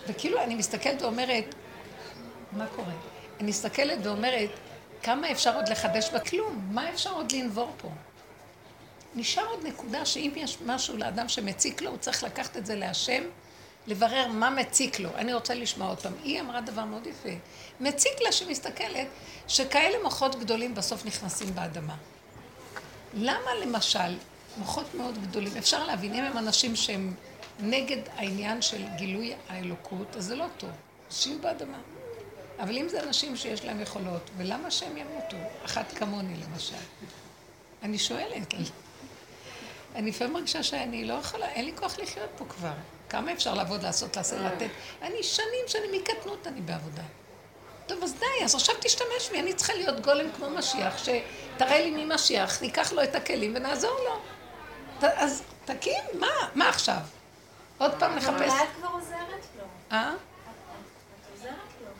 [0.07, 1.55] וכאילו, אני מסתכלת ואומרת,
[2.51, 2.93] מה קורה?
[3.39, 4.49] אני מסתכלת ואומרת,
[5.03, 6.67] כמה אפשר עוד לחדש בכלום?
[6.71, 7.89] מה אפשר עוד לנבור פה?
[9.15, 13.23] נשאר עוד נקודה שאם יש משהו לאדם שמציק לו, הוא צריך לקחת את זה להשם
[13.87, 15.09] לברר מה מציק לו.
[15.15, 16.13] אני רוצה לשמוע עוד פעם.
[16.23, 17.29] היא אמרה דבר מאוד יפה.
[17.79, 19.07] מציק לה שמסתכלת
[19.47, 21.95] שכאלה מוחות גדולים בסוף נכנסים באדמה.
[23.13, 24.17] למה למשל
[24.57, 27.13] מוחות מאוד גדולים, אפשר להבין, אם הם אנשים שהם
[27.59, 30.69] נגד העניין של גילוי האלוקות, אז זה לא טוב.
[31.11, 31.77] שיהיו באדמה.
[32.59, 35.37] אבל אם זה אנשים שיש להם יכולות, ולמה שהם ימותו?
[35.65, 36.75] אחת כמוני למשל.
[37.83, 38.53] אני שואלת.
[39.95, 42.73] אני לפעמים מרגישה שאני לא יכולה, אין לי כוח לחיות פה כבר.
[43.10, 44.69] כמה אפשר לעבוד, לעשות, לעשות, לתת?
[45.01, 47.03] אני שנים, שנים מקטנות אני בעבודה.
[47.88, 51.91] טוב, אז די, אז עכשיו תשתמש בי, אני צריכה להיות גולם כמו משיח, שתראה לי
[51.91, 54.19] מי משיח, ניקח לו את הכלים ונעזור לו.
[55.01, 56.27] אז תקים, מה?
[56.55, 56.99] מה עכשיו?
[57.77, 58.31] עוד פעם לחפש...
[58.31, 59.63] אבל את כבר עוזרת לו.
[59.91, 60.13] אה?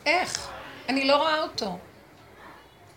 [0.06, 0.48] איך?
[0.88, 1.78] אני לא רואה אותו.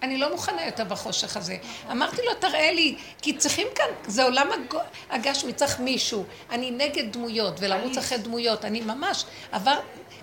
[0.04, 1.58] אני לא מוכנה יותר בחושך הזה.
[1.92, 4.78] אמרתי לו, תראה לי, כי צריכים כאן, זה עולם הג-
[5.10, 6.26] הגשמי, צריך מישהו.
[6.52, 9.80] אני נגד דמויות, ולרוץ אחרי דמויות, אני ממש עבר,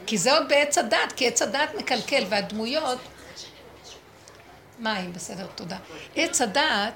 [0.06, 2.98] כי זה עוד בעץ הדת, כי עץ הדת מקלקל, והדמויות...
[4.78, 5.76] מים, בסדר, תודה.
[6.16, 6.94] עץ הדעת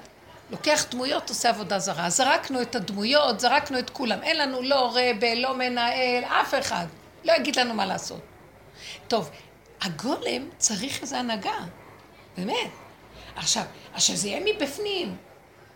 [0.49, 2.09] לוקח דמויות, עושה עבודה זרה.
[2.09, 4.23] זרקנו את הדמויות, זרקנו את כולם.
[4.23, 6.85] אין לנו לא רבה, לא מנהל, אף אחד.
[7.23, 8.19] לא יגיד לנו מה לעשות.
[9.07, 9.29] טוב,
[9.85, 11.57] הגולם צריך איזו הנהגה.
[12.37, 12.71] באמת.
[13.35, 15.17] עכשיו, אז שזה יהיה מבפנים,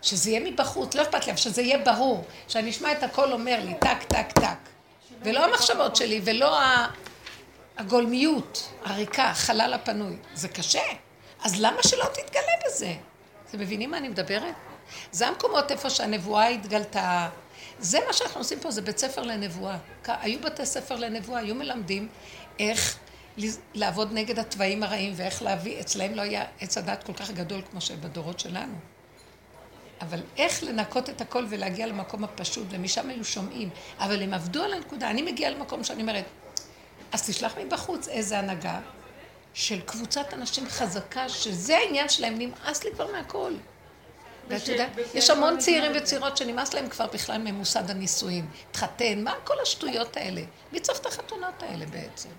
[0.01, 3.59] שזה יהיה מבחוץ, לא אכפת לי, אבל שזה יהיה ברור, שאני אשמע את הכל אומר
[3.63, 4.69] לי, טק, טק, טק.
[5.21, 6.57] ולא המחשבות שלי, ולא
[7.77, 10.17] הגולמיות, הריקה, החלל הפנוי.
[10.33, 10.83] זה קשה.
[11.43, 12.93] אז למה שלא תתגלה בזה?
[13.49, 14.53] אתם מבינים מה אני מדברת?
[15.11, 17.29] זה המקומות איפה שהנבואה התגלתה.
[17.79, 19.77] זה מה שאנחנו עושים פה, זה בית ספר לנבואה.
[20.05, 22.07] היו בתי ספר לנבואה, היו מלמדים
[22.59, 22.97] איך
[23.73, 27.81] לעבוד נגד התוואים הרעים ואיך להביא, אצלהם לא היה עץ הדת כל כך גדול כמו
[27.81, 28.75] שבדורות שלנו.
[30.01, 33.69] אבל איך לנקות את הכל ולהגיע למקום הפשוט, ומשם היו שומעים.
[33.99, 35.09] אבל הם עבדו על הנקודה.
[35.09, 36.25] אני מגיעה למקום שאני אומרת,
[37.11, 38.79] אז תשלח מבחוץ איזה הנהגה
[39.53, 43.53] של קבוצת אנשים חזקה, שזה העניין שלהם, נמאס לי כבר מהכל.
[44.47, 48.49] ואת יודעת, יש המון צעירים וצעירות שנמאס להם כבר בכלל ממוסד הנישואים.
[48.69, 50.41] התחתן, מה כל השטויות האלה?
[50.71, 52.29] מי צריך את החתונות האלה בעצם?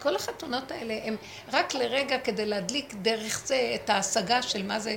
[0.00, 1.16] כל החתונות האלה הם
[1.52, 4.96] רק לרגע כדי להדליק דרך זה את ההשגה של מה זה,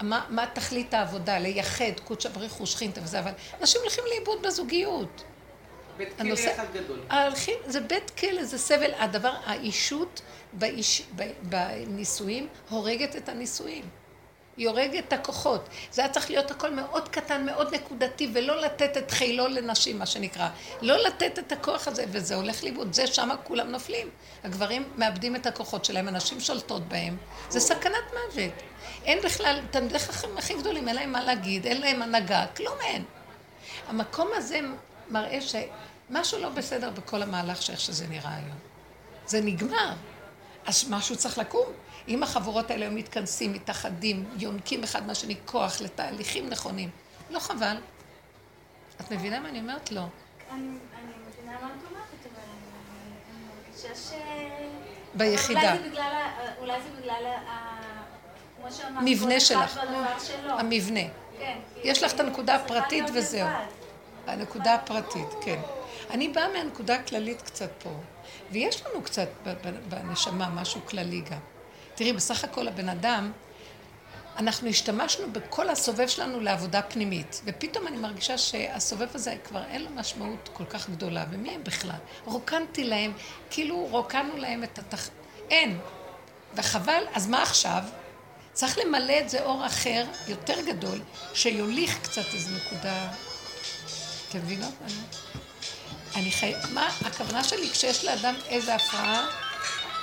[0.00, 5.24] מה, מה תכלית העבודה, לייחד, קודשא בריך ושכינתא וזה, אבל אנשים הולכים לאיבוד בזוגיות.
[5.96, 7.00] בית כלא הנושא- אחד גדול.
[7.10, 8.90] ההולכים, זה בית כלא, זה סבל.
[8.98, 10.22] הדבר, האישות
[10.52, 13.84] באיש, ב, בנישואים הורגת את הנישואים.
[14.58, 15.68] היא הורגת את הכוחות.
[15.92, 20.06] זה היה צריך להיות הכל מאוד קטן, מאוד נקודתי, ולא לתת את חילו לנשים, מה
[20.06, 20.48] שנקרא.
[20.82, 22.92] לא לתת את הכוח הזה, וזה הולך לאיבוד.
[22.92, 24.08] זה שמה כולם נופלים.
[24.44, 27.16] הגברים מאבדים את הכוחות שלהם, הנשים שולטות בהם.
[27.48, 28.52] זה סכנת מוות.
[29.04, 33.04] אין בכלל, תלמידי חכמים הכי גדולים, אין להם מה להגיד, אין להם הנהגה, כלום אין.
[33.88, 34.60] המקום הזה
[35.08, 38.58] מראה שמשהו לא בסדר בכל המהלך שאיך שזה נראה היום.
[39.26, 39.92] זה נגמר.
[40.66, 41.66] אז משהו צריך לקום.
[42.08, 46.90] אם החבורות האלה היו מתכנסים, מתאחדים, יונקים אחד מהשני כוח לתהליכים נכונים,
[47.30, 47.76] לא חבל.
[49.00, 49.92] את מבינה מה אני אומרת?
[49.92, 50.00] לא.
[50.00, 52.42] אני מבינה מה את אומרת, אבל
[53.30, 54.12] אני מרגישה ש...
[55.14, 55.74] ביחידה.
[56.58, 57.24] אולי זה בגלל.
[58.60, 59.80] כמו שאמרת, מבנה שלך.
[60.48, 61.00] המבנה.
[61.38, 63.48] כן, יש לך את הנקודה הפרטית וזהו.
[64.26, 65.60] הנקודה הפרטית, כן.
[66.10, 67.90] אני באה מהנקודה הכללית קצת פה,
[68.52, 69.28] ויש לנו קצת
[69.88, 71.38] בנשמה משהו כללי גם.
[71.94, 73.32] תראי, בסך הכל הבן אדם,
[74.36, 79.90] אנחנו השתמשנו בכל הסובב שלנו לעבודה פנימית, ופתאום אני מרגישה שהסובב הזה כבר אין לו
[79.90, 81.98] משמעות כל כך גדולה, ומי הם בכלל?
[82.24, 83.12] רוקנתי להם,
[83.50, 85.08] כאילו רוקנו להם את התח...
[85.50, 85.78] אין.
[86.54, 87.82] וחבל, אז מה עכשיו?
[88.52, 90.98] צריך למלא את זה אור אחר, יותר גדול,
[91.34, 93.08] שיוליך קצת איזו נקודה...
[94.28, 94.74] אתם מבינות?
[96.16, 96.52] אני חי...
[96.74, 99.26] מה הכוונה שלי כשיש לאדם איזו הפרעה,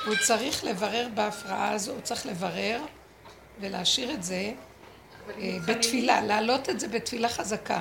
[0.06, 2.82] הוא צריך לברר בהפרעה הזו, הוא צריך לברר
[3.60, 4.52] ולהשאיר את זה
[5.30, 7.80] אה, בתפילה, להעלות את זה בתפילה חזקה.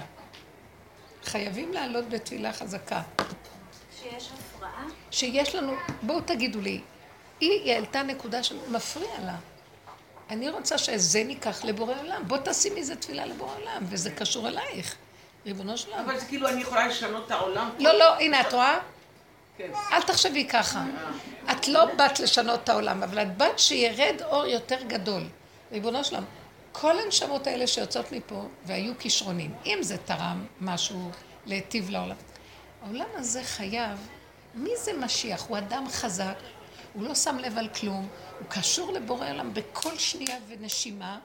[1.24, 3.02] חייבים להעלות בתפילה חזקה.
[4.32, 6.80] הפרעה, שיש לנו, בואו תגידו לי,
[7.40, 9.36] היא העלתה נקודה שמפריע לה.
[10.30, 12.22] אני רוצה שזה ניקח לבורא עולם.
[12.26, 14.96] בוא תעשי מזה תפילה לבורא עולם, וזה קשור אלייך,
[15.46, 16.04] ריבונו של עולם.
[16.04, 17.70] אבל זה כאילו אני יכולה לשנות את העולם.
[17.78, 18.78] לא, לא, הנה, את רואה?
[19.58, 19.70] כן.
[19.92, 20.84] אל תחשבי ככה.
[21.50, 25.22] את לא באת לשנות את העולם, אבל את באת שירד אור יותר גדול.
[25.72, 26.24] ריבונו שלם,
[26.72, 31.10] כל הנשמות האלה שיוצאות מפה, והיו כישרונים, אם זה תרם משהו
[31.46, 32.16] להיטיב לעולם.
[32.82, 34.08] העולם הזה חייב,
[34.54, 35.46] מי זה משיח?
[35.48, 36.36] הוא אדם חזק,
[36.92, 41.18] הוא לא שם לב על כלום, הוא קשור לבורא עולם בכל שנייה ונשימה,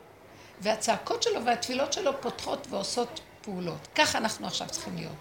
[0.61, 3.87] והצעקות שלו והתפילות שלו פותחות ועושות פעולות.
[3.95, 5.15] ככה אנחנו עכשיו צריכים להיות.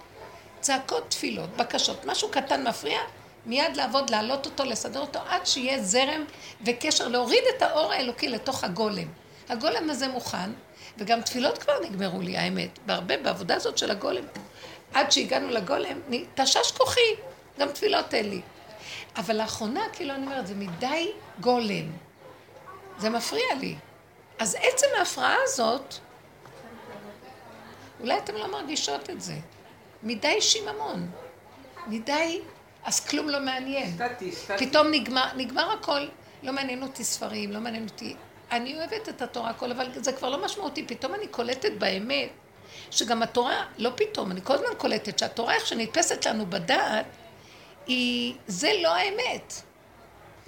[0.61, 2.99] צעקות, תפילות, בקשות, משהו קטן מפריע,
[3.47, 6.25] מיד לעבוד, להעלות אותו, לסדר אותו, עד שיהיה זרם
[6.67, 9.09] וקשר, להוריד את האור האלוקי לתוך הגולם.
[9.49, 10.51] הגולם הזה מוכן,
[10.99, 12.79] וגם תפילות כבר נגמרו לי, האמת.
[12.87, 14.25] בהרבה, בעבודה הזאת של הגולם,
[14.95, 16.01] עד שהגענו לגולם,
[16.35, 17.15] תשש כוחי,
[17.59, 18.41] גם תפילות אין לי.
[19.17, 21.93] אבל לאחרונה, כאילו, אני אומרת, זה מדי גולם.
[22.99, 23.77] זה מפריע לי.
[24.39, 25.95] אז עצם ההפרעה הזאת,
[28.01, 29.35] אולי אתן לא מרגישות את זה.
[30.03, 31.11] מדי שיממון.
[31.87, 32.41] מדי,
[32.85, 33.95] אז כלום לא מעניין.
[33.95, 34.67] סטטי, סטטי.
[34.67, 36.07] פתאום נגמר, נגמר הכל.
[36.43, 38.17] לא מעניין אותי ספרים, לא מעניין אותי...
[38.51, 40.87] אני אוהבת את התורה הכל, אבל זה כבר לא משמעותי.
[40.87, 42.29] פתאום אני קולטת באמת,
[42.91, 47.07] שגם התורה, לא פתאום, אני כל הזמן קולטת שהתורה, איך שנתפסת לנו בדעת,
[47.87, 48.35] היא...
[48.47, 49.53] זה לא האמת.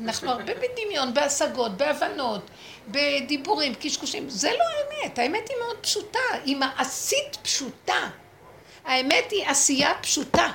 [0.01, 2.51] אנחנו הרבה בדמיון, בהשגות, בהבנות,
[2.90, 4.29] בדיבורים, קשקושים.
[4.29, 5.18] זה לא האמת.
[5.18, 6.18] האמת היא מאוד פשוטה.
[6.44, 8.09] היא מעשית פשוטה.
[8.85, 10.53] האמת היא עשייה פשוטה.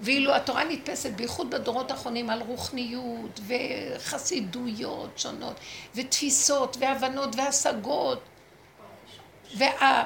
[0.00, 5.54] ואילו התורה נתפסת, בייחוד בדורות האחרונים, על רוחניות וחסידויות שונות,
[5.94, 8.20] ותפיסות, והבנות, והשגות.
[9.56, 10.04] וה...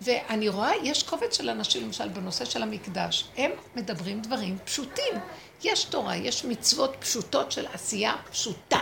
[0.00, 3.24] ואני רואה, יש קובץ של אנשים, למשל, בנושא של המקדש.
[3.36, 5.14] הם מדברים דברים פשוטים.
[5.64, 8.80] יש תורה, יש מצוות פשוטות של עשייה פשוטה.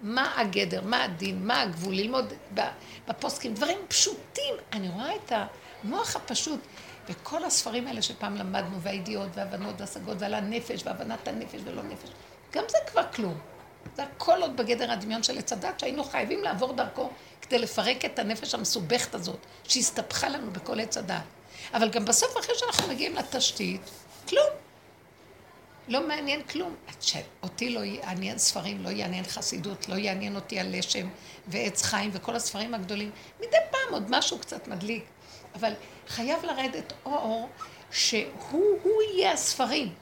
[0.00, 2.32] מה הגדר, מה הדין, מה הגבול, ללמוד
[3.08, 4.54] בפוסקים, דברים פשוטים.
[4.72, 5.32] אני רואה את
[5.84, 6.60] המוח הפשוט.
[7.08, 12.08] וכל הספרים האלה שפעם למדנו, והידיעות, והבנות, והשגות, ועל הנפש, והבנת הנפש ולא נפש,
[12.52, 13.38] גם זה כבר כלום.
[13.96, 17.10] זה הכל עוד בגדר הדמיון של עץ הדת, שהיינו חייבים לעבור דרכו
[17.42, 21.22] כדי לפרק את הנפש המסובכת הזאת, שהסתבכה לנו בכל עץ הדת.
[21.74, 23.80] אבל גם בסוף, אחרי שאנחנו מגיעים לתשתית,
[24.28, 24.63] כלום.
[25.88, 26.74] לא מעניין כלום.
[27.42, 31.08] אותי לא יעניין ספרים, לא יעניין חסידות, לא יעניין אותי הלשם
[31.48, 33.10] ועץ חיים וכל הספרים הגדולים.
[33.40, 35.04] מדי פעם עוד משהו קצת מדליק.
[35.54, 35.72] אבל
[36.08, 37.48] חייב לרדת אור
[37.90, 39.92] שהוא יהיה הספרים.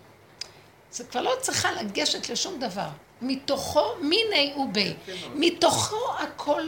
[0.91, 2.89] זה כבר לא צריכה לגשת לשום דבר.
[3.23, 4.95] מתוכו מיני ובי.
[5.35, 6.63] מתוכו הכל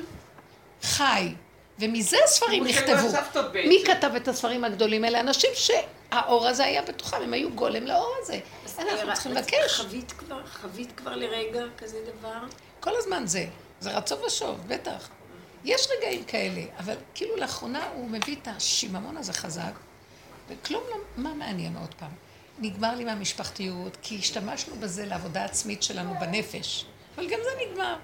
[0.83, 1.35] חי.
[1.79, 3.09] ומזה הספרים נכתבו.
[3.55, 5.21] מי כתב את הספרים הגדולים האלה?
[5.21, 5.51] אנשים
[6.11, 8.41] שהאור הזה היה בתוכם, הם היו גולם לאור הזה.
[8.79, 9.81] אנחנו צריכים לבקש.
[9.81, 12.39] חווית כבר, חווית כבר לרגע כזה דבר?
[12.81, 13.47] כל הזמן זה.
[13.81, 15.09] זה רצון ושוב, בטח.
[15.65, 19.73] יש רגעים כאלה, אבל כאילו לאחרונה הוא מביא את השיממון הזה חזק,
[20.49, 22.11] וכלום לא, מה מעניין עוד פעם?
[22.59, 26.87] נגמר לי מהמשפחתיות, כי השתמשנו בזה לעבודה עצמית שלנו בנפש,
[27.17, 27.97] אבל גם זה נגמר.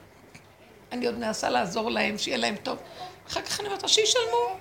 [0.92, 2.78] אני עוד מנסה לעזור להם, שיהיה להם טוב.
[3.28, 4.58] אחר כך אני אומרת, שישלמו,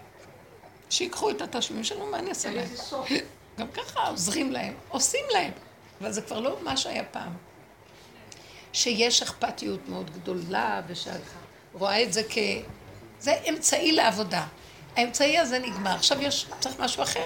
[0.90, 2.70] שיקחו את התשלומים שלנו, מה אני אעשה להם?
[3.60, 5.52] גם ככה עוזרים להם, עושים להם,
[6.02, 7.34] אבל זה כבר לא מה שהיה פעם.
[8.74, 11.22] שיש אכפתיות מאוד גדולה, ושאת
[11.74, 12.38] רואה את זה כ...
[13.20, 14.46] זה אמצעי לעבודה.
[14.96, 17.26] האמצעי הזה נגמר, עכשיו יש, צריך משהו אחר.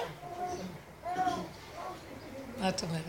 [2.58, 3.04] מה את אומרת?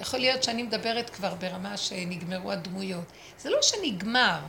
[0.00, 3.04] יכול להיות שאני מדברת כבר ברמה שנגמרו הדמויות.
[3.38, 4.40] זה לא שנגמר,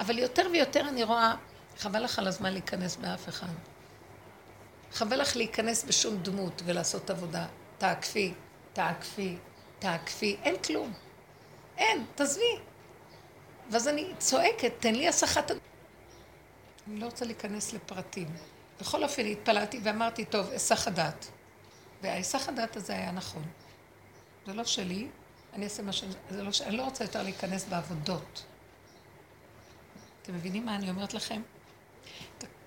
[0.00, 1.34] אבל יותר ויותר אני רואה,
[1.78, 3.46] חבל לך על הזמן להיכנס באף אחד.
[4.92, 7.46] חבל לך להיכנס בשום דמות ולעשות עבודה.
[7.78, 8.34] תעקפי,
[8.72, 9.36] תעקפי,
[9.78, 10.92] תעקפי, אין כלום.
[11.78, 12.58] אין, תעזבי.
[13.70, 15.50] ואז אני צועקת, תן לי הסחת...
[15.50, 18.28] אני לא רוצה להיכנס לפרטים.
[18.80, 21.26] בכל אופן התפללתי ואמרתי, טוב, היסח הדעת.
[22.02, 23.42] וההיסח הדעת הזה היה נכון.
[24.46, 25.08] זה לא שלי,
[25.52, 26.04] אני אעשה מה ש...
[26.30, 26.62] זה לא ש...
[26.62, 28.44] אני לא רוצה יותר להיכנס בעבודות.
[30.22, 31.42] אתם מבינים מה אני אומרת לכם?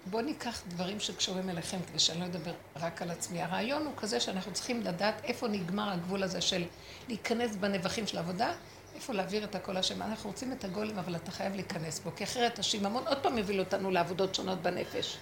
[0.05, 3.41] בואו ניקח דברים שקשורים אליכם, כדי שאני לא אדבר רק על עצמי.
[3.41, 6.63] הרעיון הוא כזה שאנחנו צריכים לדעת איפה נגמר הגבול הזה של
[7.07, 8.53] להיכנס בנבחים של עבודה,
[8.95, 10.01] איפה להעביר את הכל השם.
[10.01, 13.59] אנחנו רוצים את הגולם, אבל אתה חייב להיכנס בו, כי אחרת השיממון עוד פעם יביא
[13.59, 15.17] אותנו לעבודות שונות בנפש.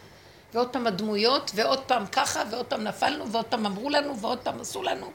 [0.53, 4.61] ועוד פעם הדמויות, ועוד פעם ככה, ועוד פעם נפלנו, ועוד פעם אמרו לנו, ועוד פעם
[4.61, 5.11] עשו לנו,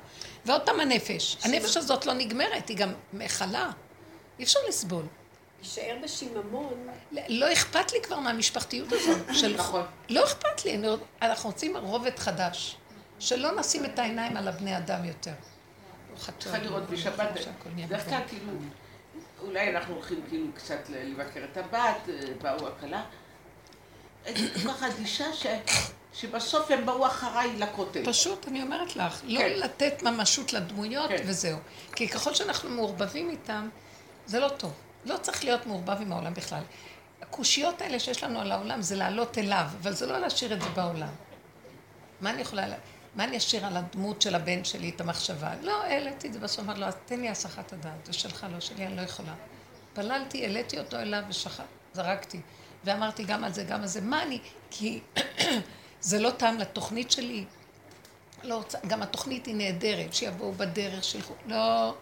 [0.46, 1.36] ועוד פעם הנפש.
[1.42, 3.70] הנפש הזאת לא נגמרת, היא גם מכלה.
[4.38, 5.04] אי אפשר לסבול.
[5.62, 6.88] להישאר בשיממון.
[7.28, 9.18] לא אכפת לי כבר מהמשפחתיות הזאת.
[9.40, 9.56] של...
[9.56, 9.86] נכון.
[10.08, 10.78] לא אכפת לי.
[11.22, 12.76] אנחנו רוצים רובד חדש.
[13.18, 15.32] שלא נשים את העיניים על הבני אדם יותר.
[16.38, 17.28] צריכה לראות בשבת,
[17.88, 18.28] דווקא נכון.
[18.28, 18.52] כאילו,
[19.42, 23.04] אולי אנחנו הולכים כאילו קצת לבקר את הבת, אה, באו הכלה.
[24.24, 25.46] כל כך אדישה ש...
[26.14, 28.04] שבסוף הם באו אחריי לכותל.
[28.04, 29.52] פשוט, אני אומרת לך, לא כן.
[29.56, 31.22] לתת ממשות לדמויות כן.
[31.26, 31.58] וזהו.
[31.96, 33.68] כי ככל שאנחנו מעורבבים איתם,
[34.26, 34.72] זה לא טוב.
[35.04, 36.62] לא צריך להיות מעורבב עם העולם בכלל.
[37.22, 40.68] הקושיות האלה שיש לנו על העולם זה לעלות אליו, אבל זה לא להשאיר את זה
[40.68, 41.08] בעולם.
[42.20, 42.76] מה אני יכולה, לה-
[43.14, 45.52] מה אני אשאיר על הדמות של הבן שלי, את המחשבה?
[45.62, 48.60] לא, העליתי את זה בסוף, אמרתי לו, אז תן לי הסחת הדעת, זה שלך, לא
[48.60, 49.34] שלי, אני לא יכולה.
[49.94, 52.40] פללתי, העליתי אותו אליו ושחט, זרקתי.
[52.84, 54.38] ואמרתי גם על זה, גם על זה, מה אני,
[54.70, 55.00] כי
[56.00, 57.44] זה לא טעם לתוכנית שלי.
[58.42, 61.94] לא רוצה, גם התוכנית היא נהדרת, שיבואו בדרך, שילכו, לא...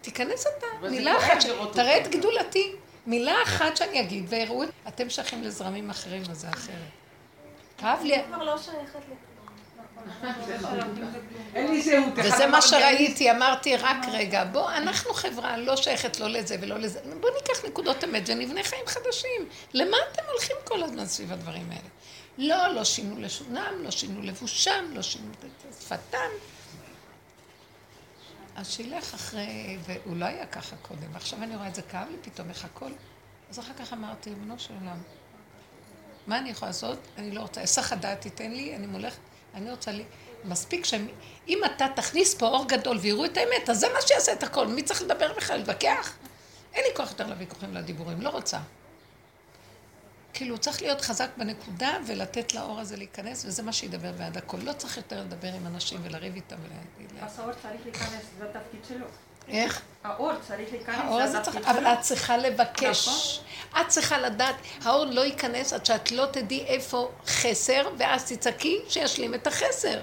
[0.00, 1.98] תיכנס אתה, מילה כואב אחת, תראה.
[1.98, 2.72] את גדולתי.
[3.06, 4.68] מילה אחת שאני אגיד, ויראו את...
[4.88, 6.76] אתם שייכים לזרמים אחרים, אז זה אחרת.
[7.78, 9.18] כאב לי, אני כבר לא שייכת לכלום.
[11.54, 12.18] אין לי זהות.
[12.18, 16.78] אחד וזה מה שראיתי, אמרתי, רק רגע, בוא, אנחנו חברה לא שייכת לא לזה ולא
[16.78, 19.48] לזה, בוא ניקח נקודות אמת ונבנה חיים חדשים.
[19.74, 21.88] למה אתם הולכים כל הזמן סביב הדברים האלה?
[22.38, 26.53] לא, לא שינו לשונם, לא שינו לבושם, לא שינו את שפתם.
[28.56, 32.16] אז שילך אחרי, והוא לא היה ככה קודם, ועכשיו אני רואה את זה כאב לי
[32.22, 32.90] פתאום, איך הכל.
[33.50, 34.98] אז אחר כך אמרתי, ריבונו של עולם,
[36.26, 36.98] מה אני יכולה לעשות?
[37.18, 39.14] אני לא רוצה, היסח הדעת תיתן לי, אני מולך,
[39.54, 40.04] אני רוצה לי,
[40.44, 41.08] מספיק שהם,
[41.48, 44.66] אם אתה תכניס פה אור גדול ויראו את האמת, אז זה מה שיעשה את הכל,
[44.66, 46.16] מי צריך לדבר בכלל, להתווכח?
[46.74, 48.58] אין לי כוח יותר לוויכוחים ולדיבורים, לא רוצה.
[50.34, 54.56] כאילו, צריך להיות חזק בנקודה ולתת לאור הזה להיכנס, וזה מה שידבר בעד הכל.
[54.62, 57.24] לא צריך יותר לדבר עם אנשים ולריב איתם ולהגיד להם.
[57.24, 59.06] אז האור צריך להיכנס, זה התפקיד שלו.
[59.48, 59.82] איך?
[60.04, 61.86] האור צריך להיכנס, האור הזה זה צריך, אבל.
[61.86, 63.40] את צריכה לבקש.
[63.80, 69.34] את צריכה לדעת, האור לא ייכנס עד שאת לא תדעי איפה חסר, ואז תצעקי שישלים
[69.34, 70.00] את החסר.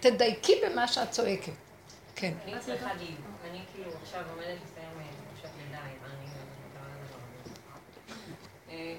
[0.00, 1.52] תדייקי במה שאת צועקת.
[2.16, 2.32] כן.
[2.44, 3.20] אני צריכה דיוק.
[3.50, 6.42] אני כאילו עכשיו עומדת לסיים אה, חופשת לידה עם אני אה,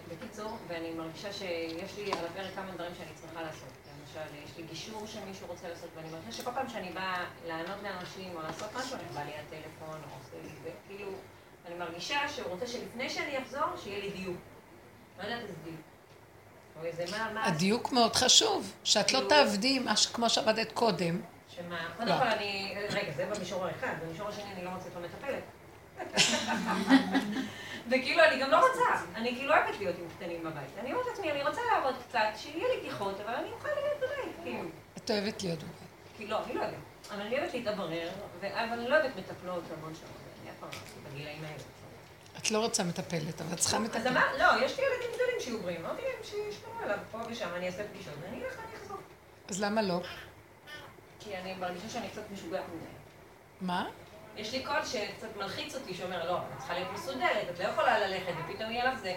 [0.10, 3.70] בקיצור, ואני מרגישה שיש לי על הפרק כמה דברים שאני צריכה לעשות.
[4.02, 8.36] למשל, יש לי גישור שמישהו רוצה לעשות, ואני מרגישה שכל פעם שאני באה לענות לאנשים
[8.36, 11.12] או לעשות משהו, אני באה לי הטלפון או עושה לי, וכאילו,
[11.68, 14.38] אני מרגישה שהוא רוצה שלפני שאני אחזור, שיהיה לי דיוק.
[15.18, 15.78] לא יודעת איזה דיוק.
[17.44, 19.80] הדיוק מאוד חשוב, שאת לא כאילו- תעבדי
[20.14, 21.22] כמו שעבדת קודם.
[21.50, 22.18] שמה, קודם לא.
[22.18, 25.44] כל אני, רגע, זה במישור האחד, במישור השני אני לא מוצאת מטפלת.
[27.88, 30.70] וכאילו, אני גם לא רוצה, אני כאילו אוהבת להיות עם קטנים בבית.
[30.80, 34.36] אני אומרת לעצמי, אני רוצה לעבוד קצת, שיהיה לי בדיחות, אבל אני אוכל להיות בבית,
[34.44, 34.70] כאילו.
[34.98, 35.74] את אוהבת להיות בבית.
[36.18, 36.80] כי לא, אני לא יודעת.
[37.12, 40.10] אבל אני אוהבת להתאוורר, ו- אבל אני לא אוהבת מטפלות המון שעות.
[40.42, 41.64] אני אף פעם לא בגילאים האלה.
[42.38, 44.08] את לא רוצה מטפלת, אבל את צריכה אז מטפלת.
[44.08, 47.68] אמר, לא, יש לי ילדים גדולים שיהיו בריאים, אמרתי להם שישמעו עליו פה ושם, אני
[47.68, 48.98] אעשה פגישות, ואני אלך, אני אחזור.
[49.50, 50.02] אז למה לא?
[51.20, 52.86] כי אני מרגישה שאני קצת משוגעת מדי.
[53.62, 53.86] מה?
[54.36, 58.00] יש לי קול שקצת מלחיץ אותי, שאומר, לא, את צריכה להיות מסודרת, את לא יכולה
[58.00, 59.16] ללכת, ופתאום יהיה לך זה.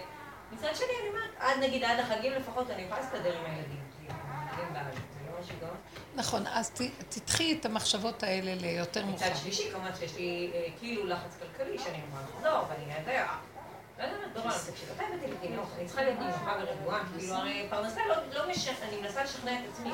[0.53, 3.87] מצד שני, אני אומרת, עד נגיד עד החגים לפחות, אני יכולה להסתדר עם הילדים.
[5.63, 5.69] לא.
[6.15, 6.71] נכון, אז
[7.09, 9.27] תדחי את המחשבות האלה ליותר מאוחר.
[9.27, 13.27] מצד שלישי, כמובן שיש לי אה, כאילו לחץ כלכלי, שאני אמורה לחזור, ואני יודע,
[13.99, 17.67] לא יודעת, דורון, תקשיב, אתה הבאתי לי תינוק, אני צריכה להיות נמוכה ורגועה, כאילו, הרי
[17.71, 18.69] פרנסה לא, לא מש...
[18.69, 19.91] אני מנסה לשכנע את עצמי.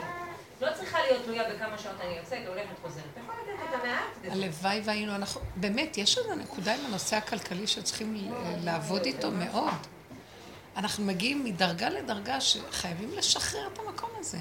[0.63, 3.05] לא צריכה להיות תלויה בכמה שעות אני יוצאת, הולכת, חוזרת.
[3.23, 4.33] יכול לתת את המעט.
[4.33, 8.33] הלוואי והיינו, אנחנו, באמת, יש איזו נקודה עם הנושא הכלכלי שצריכים
[8.65, 9.73] לעבוד איתו מאוד.
[10.77, 14.39] אנחנו מגיעים מדרגה לדרגה שחייבים לשחרר את המקום הזה.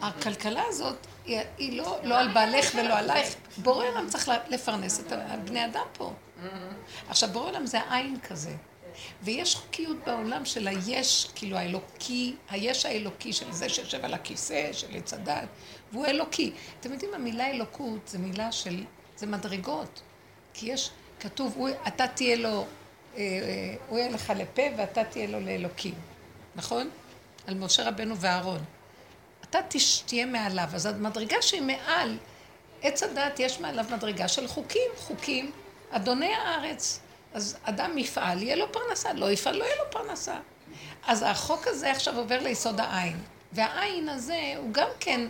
[0.00, 3.34] הכלכלה הזאת היא, היא לא, לא על בעלך ולא עלייך.
[3.56, 5.12] בורא עולם צריך לפרנס את
[5.44, 6.12] בני אדם פה.
[7.08, 8.54] עכשיו, בורא עולם זה עין כזה.
[9.22, 14.86] ויש חוקיות בעולם של היש, כאילו האלוקי, היש האלוקי של זה שיושב על הכיסא, של
[14.96, 15.48] עץ הדת,
[15.92, 16.52] והוא אלוקי.
[16.80, 18.84] אתם יודעים, המילה אלוקות זה מילה של,
[19.16, 20.02] זה מדרגות.
[20.54, 22.66] כי יש, כתוב, הוא, אתה תהיה לו, אה,
[23.16, 25.94] אה, הוא יהיה לך לפה ואתה תהיה לו לאלוקים,
[26.56, 26.90] נכון?
[27.46, 28.64] על משה רבנו ואהרון.
[29.44, 29.58] אתה
[30.06, 30.68] תהיה מעליו.
[30.74, 32.18] אז המדרגה שהיא מעל,
[32.82, 35.52] עץ הדת יש מעליו מדרגה של חוקים, חוקים,
[35.90, 37.00] אדוני הארץ.
[37.34, 40.36] אז אדם יפעל, יהיה לו פרנסה, לא יפעל, לא יהיה לו פרנסה.
[41.06, 43.18] אז החוק הזה עכשיו עובר ליסוד העין.
[43.52, 45.28] והעין הזה הוא גם כן,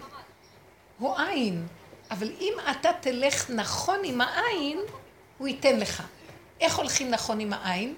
[0.98, 1.66] הוא עין.
[2.10, 4.78] אבל אם אתה תלך נכון עם העין,
[5.38, 6.02] הוא ייתן לך.
[6.60, 7.94] איך הולכים נכון עם העין?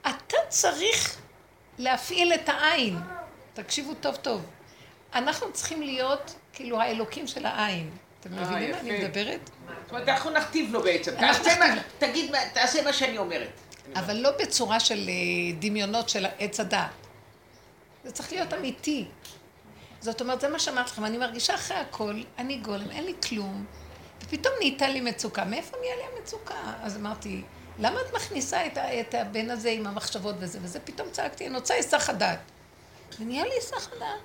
[0.00, 1.16] אתה צריך
[1.78, 2.98] להפעיל את העין.
[3.54, 4.46] תקשיבו טוב טוב.
[5.14, 7.90] אנחנו צריכים להיות כאילו האלוקים של העין.
[8.20, 9.04] אתם אה, מבינים מה אני.
[9.04, 9.50] מדברת?
[9.82, 11.14] זאת אומרת, אנחנו נכתיב לו בעצם.
[11.98, 13.50] תגיד, תעשה מה שאני אומרת.
[13.94, 16.90] אבל לא בצורה של אה, דמיונות של עץ הדעת.
[18.04, 19.04] זה צריך להיות אמיתי.
[20.00, 23.64] זאת אומרת, זה מה שאמרתי לכם, אני מרגישה אחרי הכל, אני גולם, אין לי כלום,
[24.22, 25.44] ופתאום נהייתה לי מצוקה.
[25.44, 26.54] מאיפה נהיה לי המצוקה?
[26.82, 27.42] אז אמרתי,
[27.78, 30.80] למה את מכניסה את, הבן הזה עם המחשבות וזה וזה?
[30.80, 32.38] פתאום צעקתי, אני רוצה היסח הדעת.
[33.20, 34.20] ונהיה לי היסח הדעת.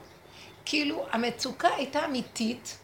[0.65, 2.77] כאילו, המצוקה הייתה אמיתית,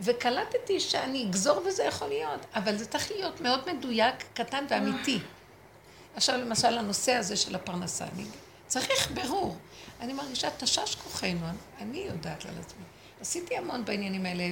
[0.00, 5.18] וקלטתי שאני אגזור וזה יכול להיות, אבל זה צריך להיות מאוד מדויק, קטן ואמיתי.
[6.16, 8.24] עכשיו למשל הנושא הזה של הפרנסה, אני
[8.66, 9.56] צריך ברור.
[10.00, 11.46] אני מרגישה תשש כוחנו,
[11.80, 12.84] אני יודעת על עצמי.
[13.20, 14.44] עשיתי המון בעניינים האלה,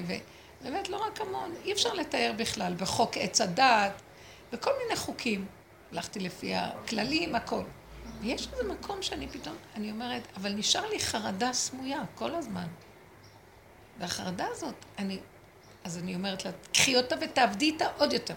[0.61, 4.03] ובאמת לא רק המון, אי אפשר לתאר בכלל, בחוק עץ הדעת,
[4.53, 5.47] בכל מיני חוקים.
[5.93, 7.63] הלכתי לפי הכללים, הכל.
[8.21, 12.67] ויש איזה מקום שאני פתאום, אני אומרת, אבל נשאר לי חרדה סמויה כל הזמן.
[13.99, 15.19] והחרדה הזאת, אני,
[15.89, 18.35] אז אני אומרת לה, קחי אותה ותעבדי איתה עוד יותר,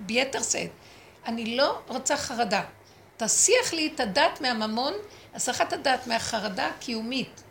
[0.00, 0.70] ביתר שאת.
[1.26, 2.64] אני לא רוצה חרדה.
[3.16, 4.92] תסיח לי את הדעת מהממון,
[5.34, 7.42] הסחת הדעת מהחרדה הקיומית.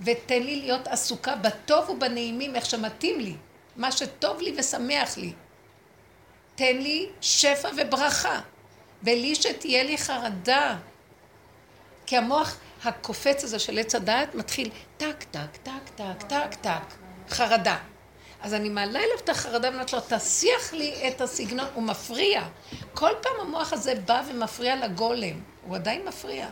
[0.00, 3.36] ותן לי להיות עסוקה בטוב ובנעימים, איך שמתאים לי,
[3.76, 5.32] מה שטוב לי ושמח לי.
[6.54, 8.40] תן לי שפע וברכה,
[9.02, 10.76] בלי שתהיה לי חרדה.
[12.06, 16.94] כי המוח הקופץ הזה של עץ הדעת מתחיל טק, טק, טק, טק, טק, טק,
[17.28, 17.78] חרדה.
[18.46, 22.42] אז אני מעלה אליו את החרדה ואומרת לו, תסיח לי את הסגנון, הוא מפריע.
[22.94, 26.48] כל פעם המוח הזה בא ומפריע לגולם, הוא עדיין מפריע.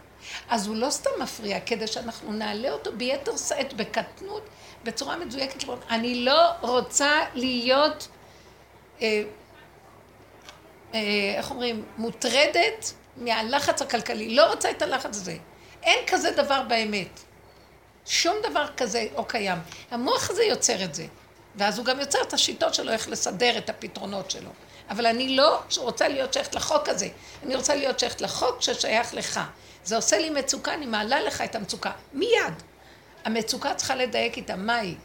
[0.49, 4.43] אז הוא לא סתם מפריע, כדי שאנחנו נעלה אותו ביתר שאת, בקטנות,
[4.85, 5.65] בצורה מדויקת.
[5.91, 8.09] אני לא רוצה להיות,
[9.03, 9.23] אה,
[10.95, 14.35] אה, איך אומרים, מוטרדת מהלחץ הכלכלי.
[14.35, 15.37] לא רוצה את הלחץ הזה.
[15.83, 17.21] אין כזה דבר באמת.
[18.07, 19.59] שום דבר כזה לא קיים.
[19.91, 21.07] המוח הזה יוצר את זה.
[21.57, 24.51] ואז הוא גם יוצר את השיטות שלו, איך לסדר את הפתרונות שלו.
[24.91, 27.09] אבל אני לא רוצה להיות שייכת לחוק הזה.
[27.43, 29.41] אני רוצה להיות שייכת לחוק ששייך לך.
[29.85, 31.93] זה עושה לי מצוקה, אני מעלה לך את המצוקה.
[32.13, 32.63] מיד.
[33.25, 34.97] המצוקה צריכה לדייק איתה, מה היא?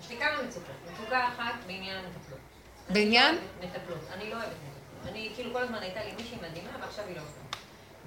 [0.00, 0.74] יש לי כמה מצוקות.
[0.92, 2.38] מצוקה אחת בעניין המטפלות.
[2.88, 3.34] בעניין?
[3.34, 4.00] לא מטפלות.
[4.12, 5.12] אני לא אוהבת מטפלות.
[5.12, 7.58] אני, כאילו, כל הזמן הייתה לי מישהי מדהימה, ועכשיו היא לא עושה.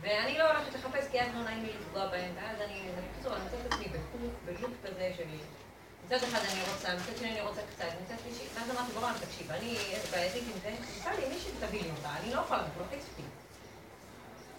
[0.02, 2.82] ואני לא הולכת לחפש, כי אז לא נעים לי לפגוע בהם, ואז אני,
[3.14, 3.86] בקיצור, אני מוצאת את עצמי
[4.46, 5.38] בלופ כזה שלי.
[6.12, 9.52] מצד אחד אני רוצה, מצד שני אני רוצה קצת, מצד שלישי, ואז אמרתי, בואו, תקשיב,
[9.52, 9.78] אני
[10.12, 13.24] בעייתית עם זה, תמצא לי מישהי תביא לי אותה, אני לא יכולה, זה לא אותי.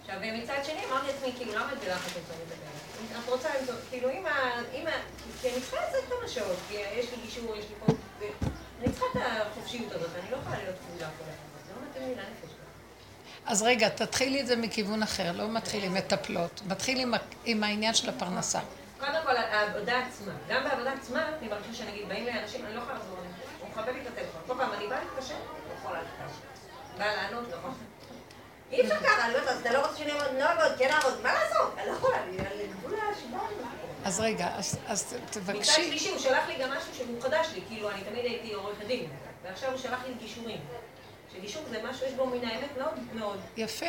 [0.01, 3.19] עכשיו, מצד שני, אמרתי לעצמי, כאילו, למה את בלחץ למצוא לדבר?
[3.19, 4.25] את רוצה למצוא, כאילו, אם
[4.87, 4.93] ה...
[5.41, 7.93] כי אני צריכה לצאת כמה שעות, כי יש לי גישור, יש לי פה...
[8.81, 12.07] אני צריכה את החופשיות הזאת, אני לא יכולה להיות כבולה כל הזמן, זה לא מתאים
[12.07, 12.53] לי לנפש.
[13.45, 16.61] אז רגע, תתחילי את זה מכיוון אחר, לא מתחיל עם מטפלות.
[16.67, 17.13] מתחיל עם,
[17.45, 18.59] עם העניין של הפרנסה.
[19.05, 20.33] קודם כל, העבודה עצמה.
[20.47, 23.33] גם בעבודה עצמה, אני מרגישה שנגיד, באים לאנשים, אני לא יכולה לחזור אליהם.
[23.59, 24.41] הוא מכבד לי את הטלפון.
[24.47, 26.39] כל פעם אני באה להתקשר, הוא יכול להתקשר.
[26.97, 27.57] באה לענות, לא.
[28.71, 31.21] אי אפשר ככה, אני אומרת, אז אתה לא רוצה שאני אעבוד, לא אעבוד, כן אעבוד,
[31.23, 31.73] מה לעשות?
[31.77, 33.47] אני לא יכולה, אני על גבול השידור.
[34.05, 37.61] אז רגע, אז, אז מצד תבקשי, שלישי, הוא שלח לי גם משהו שהוא חדש לי,
[37.67, 39.09] כאילו, אני תמיד הייתי עורכת דין,
[39.43, 40.59] ועכשיו הוא שלח לי גישורים.
[41.33, 43.85] שגישור זה משהו, יש בו מן האמת מאוד מאוד, יפה.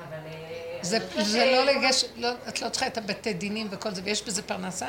[0.00, 4.22] אה, זה, זה לא לגש, לא, את לא צריכה את הבתי דינים וכל זה, ויש
[4.22, 4.88] בזה פרנסה?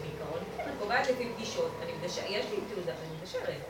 [0.00, 1.70] בעיקרון, אני קובעת לפי פגישות,
[2.04, 3.60] יש לי תעודה ואני מגשרת.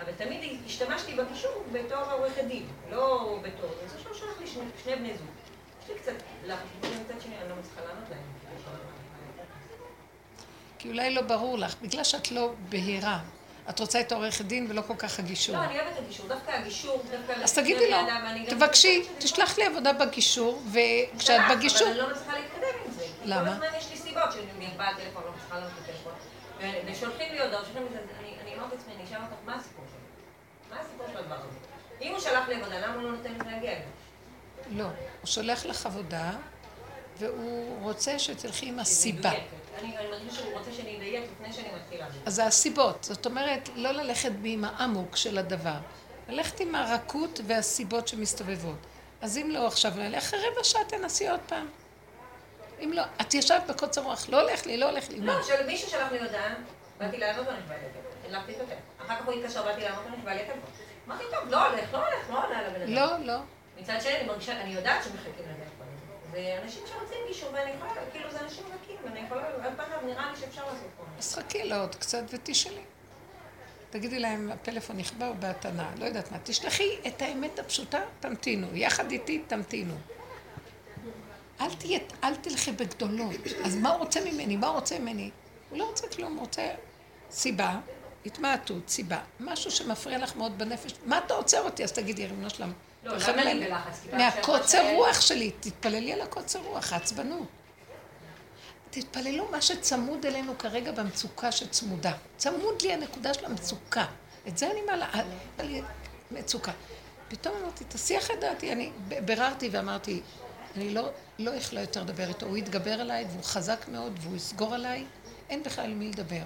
[0.00, 3.70] אבל תמיד השתמשתי בגישור בתור עורכת דין, לא בתור...
[3.92, 5.26] זה שהוא שלח לי שני, שני בני זוג.
[5.84, 8.40] יש לי קצת לחץ, מצד שני אני לא מצליחה לענות להם.
[10.78, 13.20] כי אולי לא ברור לך, בגלל שאת לא בהירה.
[13.70, 15.56] את רוצה את העורכת דין ולא כל כך הגישור.
[15.56, 17.42] לא, אני אוהבת את הגישור, דווקא הגישור, דווקא...
[17.42, 17.96] אז תגידי לו,
[18.48, 21.88] תבקשי, תשלח לי עבודה בגישור, וכשאת בגישור...
[21.88, 23.06] אבל אני לא מצליחה להתקדם עם זה.
[23.24, 23.44] למה?
[23.44, 26.12] כל הזמן יש לי סיבות שאני באה טלפון, לא מצליחה לענות לטלפון.
[26.86, 30.74] ושולחים לי הודעות, אני אומרת לעצמי, אני אשאל אותך, מה הסיפור שלו?
[30.74, 31.58] מה הסיפור של הדבר הזה?
[32.02, 33.72] אם הוא שלח לי עבודה, למה הוא לא נותן לי להגיע?
[34.70, 36.30] לא, הוא שולח לך עבודה,
[37.18, 39.30] והוא רוצה שתלכי עם הסיבה.
[39.78, 39.84] מדויקת.
[39.84, 42.06] אני אני מרגישה שהוא רוצה שאני אדייק לפני שאני מתחילה.
[42.26, 43.04] אז זה הסיבות.
[43.04, 45.78] זאת אומרת, לא ללכת עם העמוק של הדבר.
[46.28, 48.86] ללכת עם הרכות והסיבות שמסתובבות.
[49.20, 51.66] אז אם לא עכשיו, אחרי רבע שעה תנסי עוד פעם.
[52.84, 55.20] אם לא, את ישבת בקוצר רוח, לא הולך לי, לא הולך לי?
[55.20, 55.34] לא,
[55.66, 56.54] מישהו שלח לי הודעה,
[56.98, 58.76] באתי לענות לו, לי את הטלפון.
[59.06, 60.70] אחר כך הוא התקשר, באתי לענות לו, לי הטלפון.
[61.08, 62.92] אמרתי, טוב, לא הולך, לא הולך, לא עולה לבן אדם.
[62.92, 63.40] לא, לא.
[63.80, 65.59] מצד שני, אני מרגישה, אני יודעת שמחכים לטלפון
[66.32, 66.42] הזה.
[66.42, 70.30] זה אנשים שרוצים גישור, ואני יכולה, כאילו, זה אנשים רכים, ואני יכולה, על פניו נראה
[70.30, 71.04] לי שאפשר לעשות פה.
[71.18, 72.82] אז חכי לו עוד קצת ותשאלי.
[73.90, 76.38] תגידי להם, הפלאפון נכבה או בהתנה, לא יודעת מה.
[76.42, 78.76] תשלחי את האמת הפשוטה, תמתינו.
[78.76, 79.94] יחד איתי, תמתינו.
[81.60, 83.34] אל תהיה, אל תלכי בגדולות.
[83.64, 84.56] אז מה הוא רוצה ממני?
[84.56, 85.30] מה הוא רוצה ממני?
[85.70, 86.70] הוא לא רוצה כלום, הוא רוצה
[87.30, 87.78] סיבה,
[88.26, 89.18] התמעטות, סיבה.
[89.40, 90.94] משהו שמפריע לך מאוד בנפש.
[91.06, 91.84] מה אתה עוצר אותי?
[91.84, 92.72] אז תגידי, ריבונו שלם.
[93.04, 93.18] לא?
[93.18, 93.36] כי פעם
[94.12, 97.48] מהקוצר רוח שלי, תתפללי על הקוצר רוח, העצבנות.
[98.90, 102.12] תתפללו מה שצמוד אלינו כרגע במצוקה שצמודה.
[102.36, 104.06] צמוד לי הנקודה של המצוקה.
[104.48, 105.08] את זה אני מעלה,
[105.58, 105.82] לי
[106.30, 106.72] מצוקה.
[107.28, 108.90] פתאום אמרתי, תסיח את דעתי, אני
[109.24, 110.20] ביררתי ואמרתי,
[110.76, 114.74] אני לא, לא יכולה יותר לדבר איתו, הוא יתגבר עליי והוא חזק מאוד והוא יסגור
[114.74, 115.04] עליי,
[115.50, 116.42] אין בכלל מי לדבר.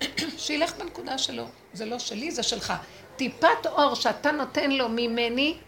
[0.38, 2.72] שילך בנקודה שלו, זה לא שלי, זה שלך.
[3.16, 5.58] טיפת אור שאתה נותן לו ממני,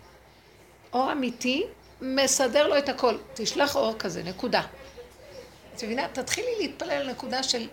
[0.97, 1.66] אור אמיתי,
[2.01, 3.16] מסדר לו את הכל.
[3.34, 4.62] תשלח אור כזה, נקודה.
[5.74, 6.09] את מבינה?
[6.09, 7.68] תתחילי להתפלל על נקודה של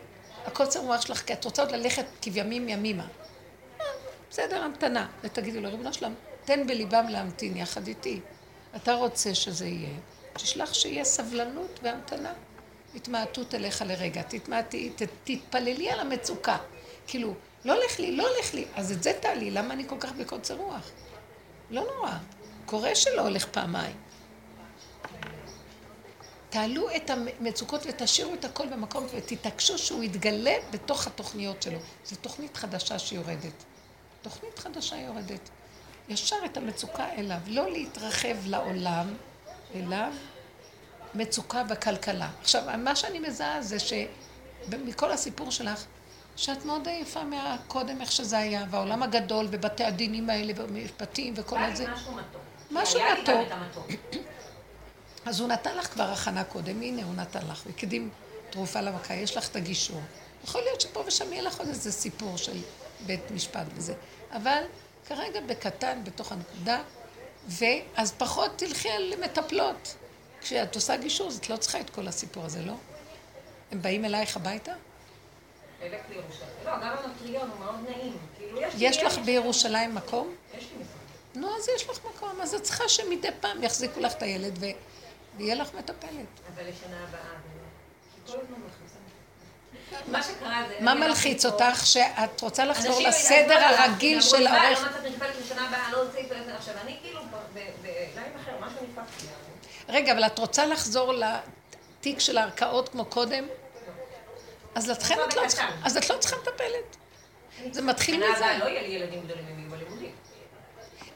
[0.46, 3.04] הקוצר רוח שלך, כי את רוצה עוד ללכת כבימים ימימה.
[3.04, 3.86] אה,
[4.30, 5.08] בסדר, המתנה.
[5.24, 6.14] ותגידי לו, ריבונו שלם,
[6.46, 8.20] תן בליבם להמתין יחד איתי.
[8.76, 9.96] אתה רוצה שזה יהיה,
[10.34, 12.34] תשלח שיהיה סבלנות והמתנה.
[12.96, 14.94] התמעטות אליך לרגע, תתמעטי,
[15.24, 16.58] תתפללי על המצוקה.
[17.08, 17.34] כאילו,
[17.66, 18.66] לא הולך לי, לא הולך לי.
[18.76, 20.92] אז את זה תעלי, למה אני כל כך בקוצר רוח?
[21.72, 22.12] לא נורא.
[22.66, 23.96] קורה שלא הולך פעמיים.
[26.50, 31.80] תעלו את המצוקות ותשאירו את הכל במקום ותתעקשו שהוא יתגלה בתוך התוכניות שלו.
[32.06, 33.64] זו תוכנית חדשה שיורדת.
[34.22, 35.50] תוכנית חדשה יורדת.
[36.10, 39.14] ישר את המצוקה אליו, לא להתרחב לעולם,
[39.76, 40.14] אליו,
[41.14, 42.30] מצוקה בכלכלה.
[42.42, 45.86] עכשיו, מה שאני מזהה זה שמכל הסיפור שלך,
[46.36, 51.90] שאת מאוד עייפה מהקודם איך שזה היה, והעולם הגדול, ובתי הדינים האלה, ומשפטים וכל הזה.
[51.90, 52.42] משהו מתוק.
[52.74, 53.88] משהו מתוק.
[55.26, 58.10] אז הוא נתן לך כבר הכנה קודם, הנה הוא נתן לך, הוא הקדים
[58.50, 60.02] תרופה למכה, יש לך את הגישור.
[60.44, 62.58] יכול להיות שפה ושם יהיה לך עוד איזה סיפור של
[63.06, 63.94] בית משפט וזה.
[64.32, 64.64] אבל
[65.08, 66.82] כרגע בקטן, בתוך הנקודה,
[67.48, 69.96] ואז פחות תלכי על מטפלות.
[70.42, 72.74] כשאת עושה גישור, אז את לא צריכה את כל הסיפור הזה, לא?
[73.72, 74.74] הם באים אלייך הביתה?
[75.82, 76.50] לירושלים.
[76.66, 78.18] לא, גם הנוטריון הוא מאוד נעים.
[78.38, 80.36] כאילו, יש לך בירושלים מקום?
[80.58, 80.68] יש.
[81.36, 82.42] נו, אז יש לך מקום.
[82.42, 84.66] אז את צריכה שמדי פעם יחזיקו לך את הילד ו...
[85.38, 86.10] ויהיה לך מטפלת.
[86.56, 87.44] אבל לשנה הבאה.
[90.08, 90.78] מה שקרה זה...
[90.80, 91.86] מה מלחיץ אותך?
[91.86, 94.80] שאת רוצה לחזור לסדר הרגיל של לי, "מה, העורך...
[94.80, 96.56] לא מצאת מטפלת לשנה הבאה, לא רוצה איתו איזה...
[96.56, 97.20] עכשיו, אני כאילו
[98.44, 99.04] אחר, משהו.
[99.90, 103.48] רגע, אבל את רוצה לחזור לתיק של הערכאות כמו קודם?
[104.76, 105.48] אז לכן את לא.
[105.48, 105.68] צריכה...
[105.84, 106.98] אז את לא צריכה מטפלת.
[107.72, 108.66] זה מתחיל שנה הבאה מזה.
[108.66, 109.46] לא יהיה לי ילדים גדולים,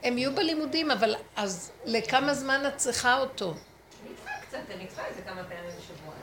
[0.04, 0.92] הם יהיו בלימודים.
[0.92, 3.54] אבל אז לכמה זמן את צריכה אותו?
[3.54, 6.14] אני צריכה קצת, אני צריכה איזה כמה פעמים בשבוע.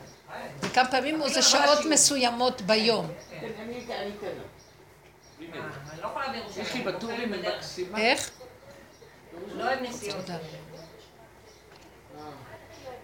[0.61, 3.11] וכמה פעמים או זה שעות מסוימות ביום?
[3.33, 3.49] אה,
[6.03, 6.09] לא.
[6.57, 7.99] יש לי בטורים מקסימה.
[7.99, 8.31] איך?
[9.55, 10.21] לא אוהב נסיעות.
[10.21, 10.39] תודה.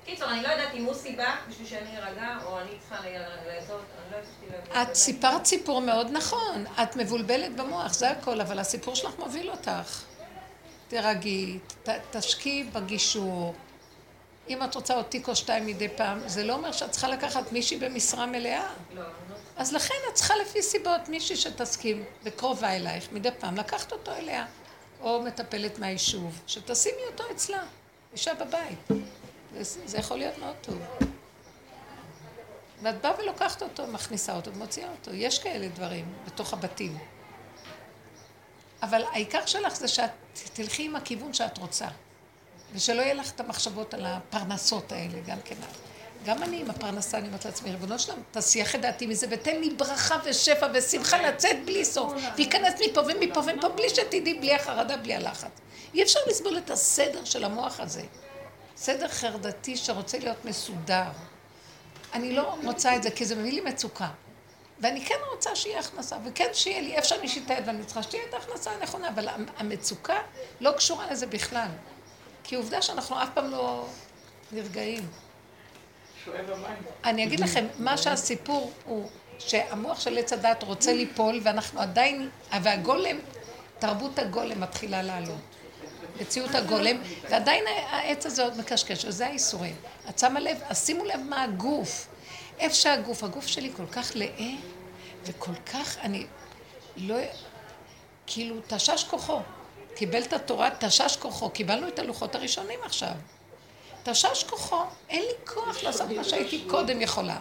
[0.04, 3.18] קיצור, אני לא יודעת אם הוא סיבה בשביל שאני ארגע, או אני צריכה ל-
[3.54, 4.46] לעשות, אני לא הצלחתי
[4.76, 4.90] להבין.
[4.90, 6.64] את סיפרת סיפור מאוד נכון.
[6.82, 10.02] את מבולבלת במוח, זה הכל, אבל הסיפור שלך מוביל אותך.
[10.90, 13.54] תירגעי, ת- תשקיעי בגישור.
[14.48, 17.52] אם את רוצה עוד תיק או שתיים מדי פעם, זה לא אומר שאת צריכה לקחת
[17.52, 18.72] מישהי במשרה מלאה.
[18.94, 19.08] לא, לא
[19.56, 24.46] אז לכן את צריכה לפי סיבות מישהי שתסכים וקרובה אלייך מדי פעם לקחת אותו אליה,
[25.00, 27.62] או מטפלת מהיישוב, שתשימי אותו אצלה,
[28.12, 28.78] אישה בבית.
[29.60, 30.78] זה, זה יכול להיות מאוד טוב.
[32.82, 35.10] ואת באה ולוקחת אותו, מכניסה אותו ומוציאה אותו.
[35.14, 36.98] יש כאלה דברים בתוך הבתים.
[38.82, 40.10] אבל העיקר שלך זה שאת
[40.52, 41.86] תלכי עם הכיוון שאת רוצה.
[42.72, 45.54] ושלא יהיה לך את המחשבות על הפרנסות האלה, גם כן.
[46.24, 49.70] גם אני עם הפרנסה, אני אומרת לעצמי, ריבונו שלם, תסיח את דעתי מזה ותן לי
[49.70, 52.12] ברכה ושפע ושמחה לצאת בלי סוף.
[52.36, 55.50] וייכנס מפה ומפה ומפה בלי שתדעי, בלי החרדה, בלי הלחץ.
[55.94, 58.02] אי אפשר לסבול את הסדר של המוח הזה.
[58.76, 61.10] סדר חרדתי שרוצה להיות מסודר.
[62.12, 64.08] אני לא רוצה את זה, כי זה מביא לי מצוקה.
[64.80, 68.34] ואני כן רוצה שיהיה הכנסה, וכן שיהיה לי, איפה שאני היד ואני צריכה שתהיה את
[68.34, 70.18] ההכנסה הנכונה, אבל המ- המצוקה
[70.60, 71.68] לא קשורה לזה בכלל.
[72.44, 73.86] כי עובדה שאנחנו אף פעם לא
[74.52, 75.08] נרגעים.
[77.04, 79.08] אני אגיד לכם, מה שהסיפור הוא
[79.38, 82.30] שהמוח של עץ הדת רוצה ליפול, ואנחנו עדיין,
[82.62, 83.18] והגולם,
[83.78, 85.38] תרבות הגולם מתחילה לעלות.
[86.20, 86.96] מציאות הגולם,
[87.30, 89.76] ועדיין העץ הזה עוד מקשקש, וזה האיסורים.
[90.08, 92.06] את שמה לב, אז שימו לב מה הגוף.
[92.60, 94.50] איפה שהגוף, הגוף שלי כל כך לאה,
[95.24, 96.26] וכל כך, אני
[96.96, 97.16] לא...
[98.26, 99.40] כאילו, תשש כוחו.
[99.94, 101.50] קיבל את התורה, תשש כוחו.
[101.50, 103.12] קיבלנו את הלוחות הראשונים עכשיו.
[104.02, 107.38] תשש כוחו, אין לי כוח לעשות מה שהייתי קודם יכולה.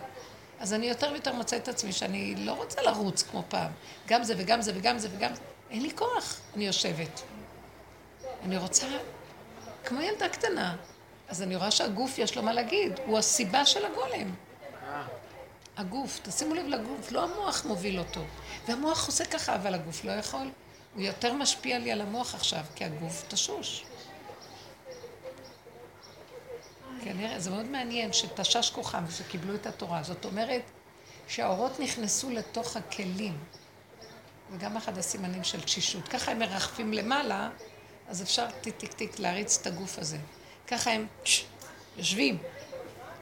[0.59, 3.71] אז אני יותר ויותר מוצאת את עצמי שאני לא רוצה לרוץ כמו פעם.
[4.07, 5.41] גם זה וגם זה וגם זה וגם זה.
[5.69, 6.39] אין לי כוח.
[6.55, 7.21] אני יושבת.
[8.43, 8.87] אני רוצה,
[9.85, 10.75] כמו ילדה קטנה.
[11.29, 14.33] אז אני רואה שהגוף יש לו מה להגיד, הוא הסיבה של הגולם.
[15.79, 18.21] הגוף, תשימו לב לגוף, לא המוח מוביל אותו.
[18.67, 20.51] והמוח עושה ככה, אבל הגוף לא יכול.
[20.93, 23.85] הוא יותר משפיע לי על המוח עכשיו, כי הגוף תשוש.
[27.03, 30.03] כנראה, זה מאוד מעניין שתשש כוחם ושקיבלו את התורה.
[30.03, 30.61] זאת אומרת
[31.27, 33.37] שהאורות נכנסו לתוך הכלים.
[34.51, 36.07] וגם אחד הסימנים של תשישות.
[36.07, 37.49] ככה הם מרחפים למעלה,
[38.07, 40.17] אז אפשר טיק טיק טיק להריץ את הגוף הזה.
[40.67, 41.07] ככה הם
[41.97, 42.37] יושבים,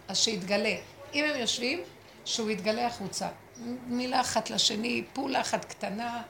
[0.07, 0.75] אז שיתגלה.
[1.13, 1.83] אם הם יושבים,
[2.27, 3.27] שהוא יתגלה החוצה.
[3.87, 6.21] מילה אחת לשני, פעולה אחת קטנה.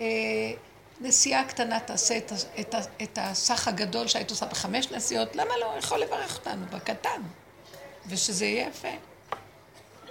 [0.00, 0.06] אה,
[1.00, 5.74] נסיעה קטנה תעשה את, את, את הסך הגדול שהיית עושה בחמש נסיעות, למה לא?
[5.78, 7.22] יכול לברך אותנו בקטן,
[8.06, 8.88] ושזה יהיה יפה.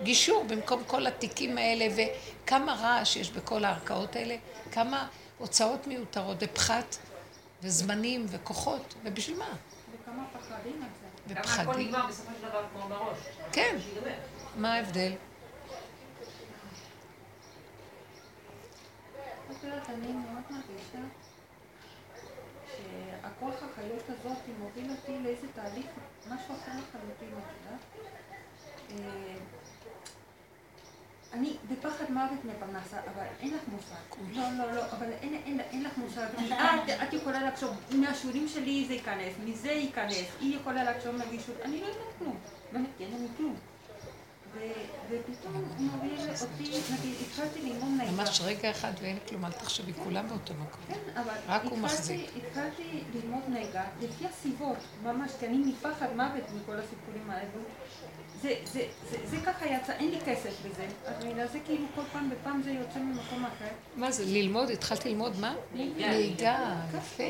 [0.03, 4.35] גישור במקום כל התיקים האלה, וכמה רעש יש בכל הערכאות האלה,
[4.71, 6.97] כמה הוצאות מיותרות, ופחת,
[7.63, 9.45] וזמנים, וכוחות, ובשביל מה?
[10.01, 11.35] וכמה פחדים על זה.
[11.35, 11.87] כמה הכל ופחדים.
[11.87, 13.17] נגמר בסופו של דבר כמו בראש.
[13.51, 13.77] כן.
[13.79, 14.11] שיגמר.
[14.55, 15.11] מה ההבדל?
[19.51, 20.99] את יודעת, אני מאוד מרגישה
[22.67, 25.85] שהכוח החיות הזאת מוביל אותי לאיזה תהליך,
[26.27, 27.79] משהו אחר לחלוטין, את יודעת?
[28.91, 29.35] אה,
[31.33, 34.21] אני בפחד מוות מפרנסה, אבל אין לך מושג.
[34.33, 36.27] לא, לא, לא, אבל אין, אין, אין לך מושג.
[36.51, 41.81] את, את יכולה לחשוב, מהשיעורים שלי זה ייכנס, מזה ייכנס, היא יכולה לחשוב נגישות, אני
[41.81, 42.37] לא יודעת כלום.
[42.71, 43.55] באמת, אין לנו כלום.
[44.55, 44.59] ו-
[45.09, 48.11] ופתאום הוא מוביל אותי, נגיד, התחלתי ללמוד נהיגה.
[48.11, 50.81] ממש רגע אחד ואין כלום, אל תחשבי, כולם באותו מקום.
[50.87, 52.29] כן, אבל רק הוא מחזיק.
[52.37, 57.61] התחלתי ללמוד נהיגה לפי הסיבות, ממש, כי אני מפחד מוות מכל הסיפורים האלו.
[58.41, 60.85] זה, זה, זה, זה ככה יצא, אין לי כסף בזה.
[61.05, 63.69] אז בגלל זה כאילו כל פעם בפעם זה יוצא ממקום אחר.
[63.95, 64.69] מה זה, ללמוד?
[64.69, 65.55] התחלתי ללמוד מה?
[65.73, 67.23] נהיגה, יפה,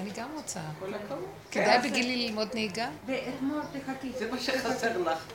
[0.00, 0.60] אני גם רוצה.
[0.78, 1.24] כל הכבוד.
[1.50, 2.88] כדאי בגילי ללמוד נהיגה?
[3.06, 4.12] ואתמול, תחכי.
[4.18, 5.26] זה מה שחסר לך.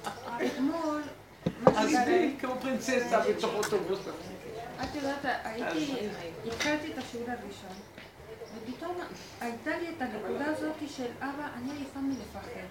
[0.45, 1.01] אתמול,
[1.65, 1.95] אז
[2.39, 3.99] כמו פרינצסה בתוך אוטובוס.
[4.83, 5.95] את יודעת, הייתי,
[6.47, 7.75] התחלתי את השיעור הראשון,
[8.55, 8.95] ופתאום
[9.41, 12.67] הייתה לי את הנקודה הזאת של אבא, אני עייפה מלפחד.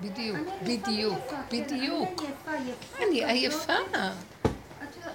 [0.00, 2.22] בדיוק, בדיוק, בדיוק.
[3.02, 3.72] אני עייפה.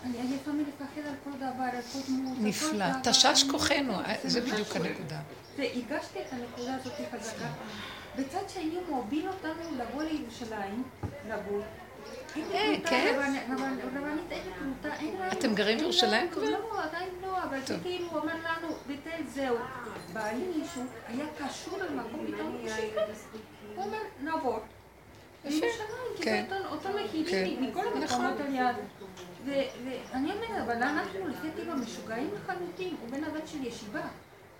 [0.03, 0.21] אני.
[0.21, 0.51] עייפה.
[0.51, 2.37] מלפחד על כל דבר, על כל דמות.
[2.39, 2.85] נפלא.
[3.03, 3.93] תשש כוחנו,
[4.23, 4.75] זה בדיוק.
[4.75, 5.19] הנקודה.
[5.57, 7.47] והרגשתי את הנקודה הזאת חזקה.
[8.15, 10.83] בצד שני הוא מוביל אותנו לבוא לירושלים,
[11.29, 11.63] לגור.
[12.85, 13.19] כן?
[15.31, 16.43] אתם גרים בירושלים כבר?
[16.49, 17.59] לא, עדיין לא, אבל.
[17.83, 19.55] כאילו, הוא אומר לנו, ביטל, זהו.
[20.13, 22.57] בעלי מישהו היה קשור למקום, פתאום
[23.75, 24.59] הוא אומר, נעבור.
[26.21, 26.45] כן.
[27.27, 27.47] כן.
[27.59, 28.25] מכל נכון.
[28.25, 28.75] המקומות על יד.
[29.45, 34.01] ואני אומרת, אבל אנחנו לפי טבע משוגעים לחלוטין, הוא בן אדם של ישיבה.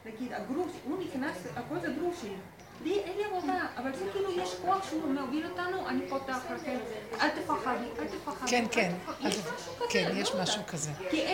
[0.06, 2.40] נגיד, הגרוש, הוא נכנס, הכל זה גרושים.
[2.84, 6.78] לי אין לי עבודה, אבל זה כאילו יש כוח שהוא מוביל אותנו, אני פותח לכם,
[7.22, 8.50] אל תפחדי, אל תפחדי.
[8.52, 8.92] כן, כן.
[9.22, 10.32] אל יש משהו כזה, כן, לא יש.
[10.36, 10.92] משהו כזה.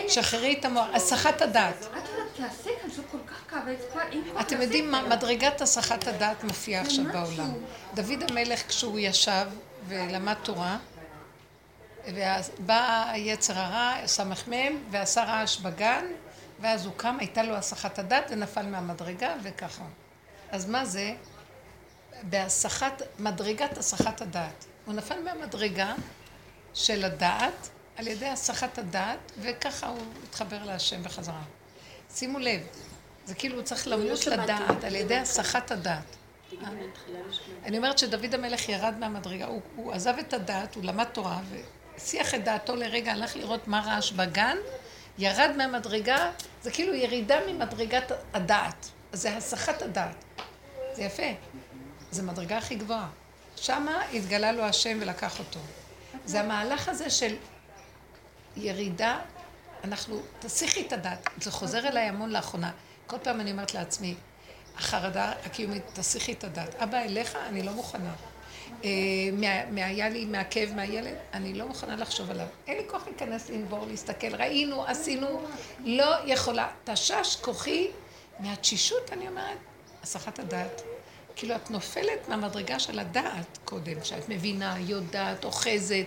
[0.08, 1.74] שחררי את המוח, הסחת הדעת.
[1.80, 5.02] את יודעת, כי השכל זה כל כך כבד, כבר אין כוח אתם יודעים מה.
[5.08, 7.04] מדרגת הסחת הדעת מופיעה עכשיו.
[7.04, 7.52] בעולם.
[7.94, 9.46] דוד המלך, כשהוא ישב
[9.88, 10.78] ולמד תורה,
[12.08, 16.04] ובא היצר הרע, סמ"ם, ועשה רעש בגן,
[16.60, 19.84] ואז הוא קם, הייתה לו הסחת הדעת ונפל מהמדרגה, וככה.
[20.50, 21.14] אז מה זה?
[22.22, 24.64] בהסחת, מדרגת הסחת הדעת.
[24.84, 25.94] הוא נפל מהמדרגה
[26.74, 29.98] של הדעת, על ידי הסחת הדעת, וככה הוא
[30.28, 31.42] התחבר להשם בחזרה.
[32.14, 32.60] שימו לב,
[33.24, 34.42] זה כאילו הוא צריך למות שמעתי.
[34.42, 36.16] לדעת על ידי הסחת הדעת.
[36.52, 36.68] לא.
[37.64, 41.40] אני אומרת שדוד המלך ירד מהמדרגה, הוא, הוא עזב את הדעת, הוא למד תורה,
[41.94, 44.56] והסיח את דעתו לרגע, הלך לראות מה רעש בגן,
[45.18, 46.30] ירד מהמדרגה,
[46.62, 48.90] זה כאילו ירידה ממדרגת הדעת.
[49.12, 50.24] זה הסחת הדעת.
[50.92, 51.22] זה יפה.
[52.14, 53.08] זה מדרגה הכי גבוהה.
[53.56, 55.60] שמה התגלה לו השם ולקח אותו.
[56.24, 57.36] זה המהלך הזה של
[58.56, 59.18] ירידה,
[59.84, 61.28] אנחנו, תסיכי את הדעת.
[61.40, 62.70] זה חוזר אליי המון לאחרונה.
[63.06, 64.14] כל פעם אני אומרת לעצמי,
[64.76, 66.74] החרדה הקיומית, תסיכי את הדעת.
[66.74, 68.14] אבא, אליך אני לא מוכנה.
[68.84, 68.90] אה,
[69.32, 72.46] מה- מה- לי, מהכאב, מהילד, אני לא מוכנה לחשוב עליו.
[72.66, 74.34] אין לי כוח להיכנס, לנבור, להסתכל.
[74.34, 75.42] ראינו, עשינו,
[75.84, 76.68] לא יכולה.
[76.84, 77.88] תשש כוחי
[78.38, 79.58] מהתשישות, אני אומרת,
[80.02, 80.82] הסחת הדעת,
[81.36, 86.04] כאילו את נופלת מהמדרגה של הדעת קודם, שאת מבינה, יודעת, אוחזת,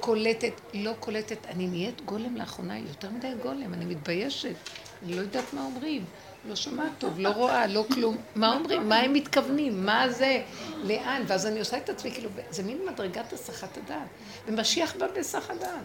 [0.00, 1.46] קולטת, לא קולטת.
[1.46, 4.54] אני נהיית גולם לאחרונה, יותר מדי גולם, אני מתביישת.
[5.02, 6.04] אני לא יודעת מה אומרים.
[6.48, 8.16] לא שומעת טוב, לא רואה, לא כלום.
[8.34, 8.88] מה אומרים?
[8.88, 9.86] מה הם מתכוונים?
[9.86, 10.42] מה זה?
[10.82, 11.22] לאן?
[11.26, 14.08] ואז אני עושה את עצמי, כאילו, זה מין מדרגת הסחת הדעת.
[14.46, 15.84] ומשיח בא בהסח הדעת.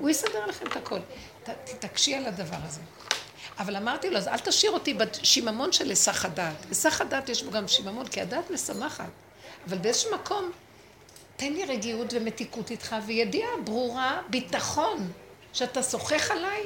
[0.00, 0.98] הוא יסדר לכם את הכל.
[1.44, 2.80] ת- תתעקשי על הדבר הזה.
[3.58, 6.56] אבל אמרתי לו, אז אל תשאיר אותי בשיממון של היסח הדעת.
[6.68, 9.08] היסח הדעת יש בו גם שיממון, כי הדעת משמחת.
[9.68, 10.50] אבל באיזשהו מקום,
[11.36, 15.12] תן לי רגיעות ומתיקות איתך, וידיעה ברורה, ביטחון,
[15.52, 16.62] שאתה שוחח עליי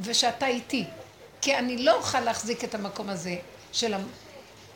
[0.00, 0.84] ושאתה איתי.
[1.40, 3.36] כי אני לא אוכל להחזיק את המקום הזה
[3.72, 4.08] של המ-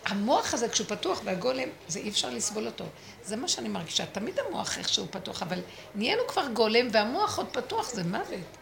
[0.07, 2.85] המוח הזה, כשהוא פתוח והגולם, זה אי אפשר לסבול אותו.
[3.25, 4.07] זה מה שאני מרגישה.
[4.07, 5.59] תמיד המוח איכשהו פתוח, אבל
[5.95, 8.57] נהיינו כבר גולם והמוח עוד פתוח, זה מוות.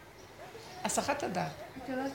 [0.85, 1.53] הסחת הדעת.
[1.79, 2.13] את יודעת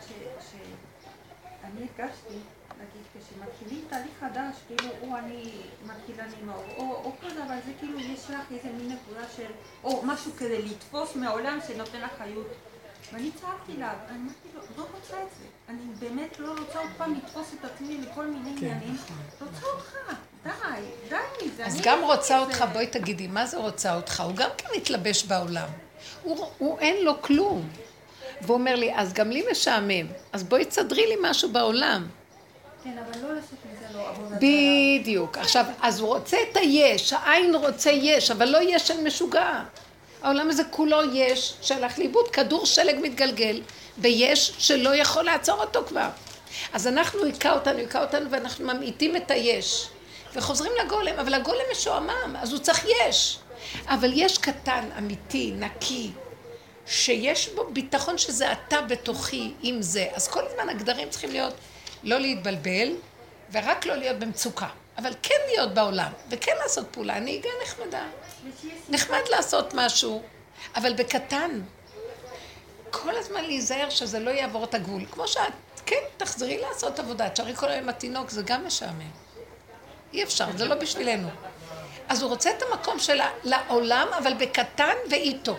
[0.51, 2.33] שאני הרגשתי,
[2.75, 5.51] נגיד, כשמתחילים תהליך חדש, כאילו, או אני
[5.85, 9.51] מתחילה לנהוג, או, או כל דבר, זה כאילו, יש לך איזה מין נקודה של,
[9.83, 12.47] או משהו כדי לתפוס מהעולם שנותן לך חיות.
[13.13, 15.45] ואני צעקתי לה, אני אמרתי לו, לא רוצה את זה.
[15.69, 18.97] אני באמת לא רוצה עוד פעם לתפוס את עצמי לכל מיני עניינים.
[19.41, 19.93] רוצה אותך,
[20.43, 20.51] די,
[21.09, 21.65] די מזה.
[21.65, 22.39] אז גם רוצה רוצה.
[22.39, 24.21] אותך, בואי תגידי, מה זה רוצה אותך?
[24.21, 25.69] הוא גם כן מתלבש בעולם.
[26.23, 27.69] הוא, הוא אין לו כלום.
[28.41, 32.07] והוא אומר לי, אז גם לי משעמם, אז בואי תסדרי לי משהו בעולם.
[32.83, 34.35] כן, אבל לא לעשות מזה לא עבודה.
[34.35, 35.37] בדיוק.
[35.37, 39.63] עכשיו, אז הוא רוצה את היש, העין רוצה יש, אבל לא יש של משוגע.
[40.21, 43.61] העולם הזה כולו יש, שהלך לאיבוד, כדור שלג מתגלגל
[43.97, 46.09] ביש שלא יכול לעצור אותו כבר.
[46.73, 49.89] אז אנחנו, היכה אותנו, היכה אותנו, ואנחנו ממעיטים את היש.
[50.33, 53.39] וחוזרים לגולם, אבל הגולם משועמם, אז הוא צריך יש.
[53.87, 56.11] אבל יש קטן, אמיתי, נקי,
[56.89, 60.07] שיש בו ביטחון שזה אתה בתוכי עם זה.
[60.13, 61.53] אז כל הזמן הגדרים צריכים להיות,
[62.03, 62.95] לא להתבלבל,
[63.51, 64.67] ורק לא להיות במצוקה.
[64.97, 67.19] אבל כן להיות בעולם, וכן לעשות פעולה.
[67.19, 68.03] נהיגה נחמדה.
[68.89, 70.21] נחמד לעשות משהו,
[70.75, 71.61] אבל בקטן.
[72.91, 75.05] כל הזמן להיזהר שזה לא יעבור את הגבול.
[75.11, 75.53] כמו שאת,
[75.85, 77.29] כן, תחזרי לעשות עבודה.
[77.29, 79.11] תשארי כל היום עם התינוק, זה גם משעמם.
[80.13, 81.29] אי אפשר, זה לא בשבילנו.
[82.09, 85.57] אז הוא רוצה את המקום שלה לעולם, אבל בקטן ואיתו.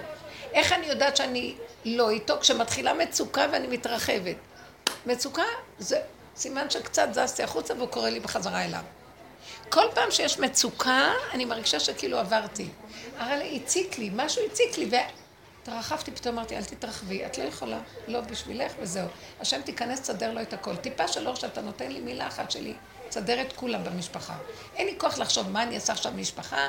[0.52, 2.40] איך אני יודעת שאני לא איתו?
[2.40, 4.36] כשמתחילה מצוקה ואני מתרחבת.
[5.06, 5.42] מצוקה
[5.78, 6.00] זה
[6.36, 8.82] סימן שקצת זזתי החוצה והוא קורא לי בחזרה אליו.
[9.68, 12.68] כל פעם שיש מצוקה, אני מרגישה שכאילו עברתי.
[13.18, 17.78] הרי הציק לי, משהו הציק לי, והתרחבתי, פתאום אמרתי, אל תתרחבי, את לא יכולה,
[18.08, 19.06] לא בשבילך וזהו.
[19.40, 20.76] השם תיכנס, תסדר לו את הכל.
[20.76, 22.74] טיפה של אור שאתה נותן לי מילה אחת שלי,
[23.10, 24.34] תסדר את כולם במשפחה.
[24.76, 26.68] אין לי כוח לחשוב מה אני אעשה עכשיו במשפחה,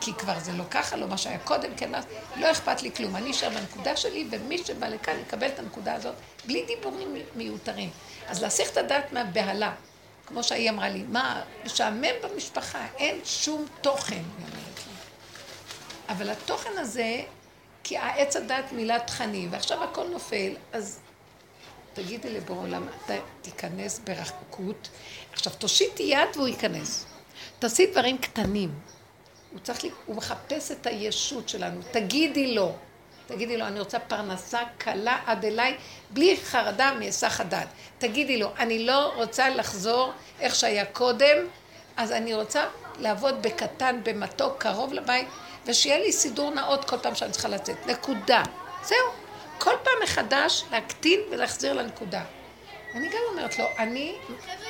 [0.00, 1.90] כי כבר זה לא ככה, לא מה שהיה קודם, כן,
[2.36, 3.16] לא אכפת לי כלום.
[3.16, 6.14] אני אשאר בנקודה שלי, ומי שבא לכאן יקבל את הנקודה הזאת,
[6.44, 7.90] בלי דיבורים מיותרים.
[8.26, 9.72] אז להסיח את הדעת מהבהלה.
[10.26, 14.92] כמו שהיא אמרה לי, מה, משעמם במשפחה, אין שום תוכן, היא אומרת לי.
[16.08, 17.20] אבל התוכן הזה,
[17.84, 20.98] כי העץ הדת מילא תכנים, ועכשיו הכל נופל, אז
[21.94, 24.88] תגידי לבורא עולם, אתה תיכנס ברחקות.
[25.38, 27.06] עכשיו, תושיטי יד והוא ייכנס.
[27.58, 28.74] תעשי דברים קטנים.
[29.52, 31.80] הוא צריך, לי, הוא מחפש את הישות שלנו.
[31.90, 32.72] תגידי לו,
[33.26, 35.76] תגידי לו, אני רוצה פרנסה קלה עד אליי,
[36.10, 37.68] בלי חרדה מהיסח הדעת.
[37.98, 41.36] תגידי לו, אני לא רוצה לחזור איך שהיה קודם,
[41.96, 42.64] אז אני רוצה
[42.98, 45.28] לעבוד בקטן, במתוק, קרוב לבית,
[45.66, 47.86] ושיהיה לי סידור נאות כל פעם שאני צריכה לצאת.
[47.86, 48.42] נקודה.
[48.84, 48.98] זהו.
[49.58, 52.22] כל פעם מחדש להקטין ולהחזיר לנקודה.
[52.94, 54.14] אני גם אומרת לו, אני,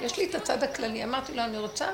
[0.00, 1.88] יש לי את הצד הכללי, אמרתי לו, אני רוצה,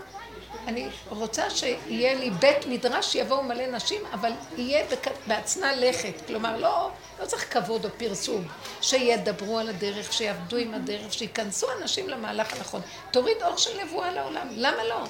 [0.67, 4.87] אני רוצה שיהיה לי בית מדרש, שיבואו מלא נשים, אבל יהיה
[5.27, 6.27] בהצנע לכת.
[6.27, 8.45] כלומר, לא, לא צריך כבוד או פרסום.
[8.81, 12.81] שידברו על הדרך, שיעבדו עם הדרך, שייכנסו אנשים למהלך הנכון.
[13.11, 15.05] תוריד אור של נבואה לעולם, למה לא?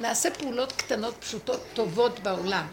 [0.00, 2.66] נעשה פעולות קטנות, פשוטות, טובות בעולם.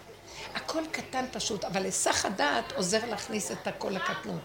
[0.56, 4.42] הכל קטן פשוט, אבל היסח הדעת עוזר להכניס את הכל לקטנות.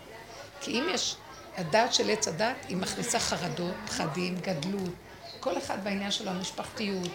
[0.61, 1.17] כי אם יש
[1.59, 4.91] הדעת של עץ הדעת, היא מכניסה חרדות, פחדים, גדלות,
[5.41, 7.09] כל אחד בעניין שלו, המשפחתיות.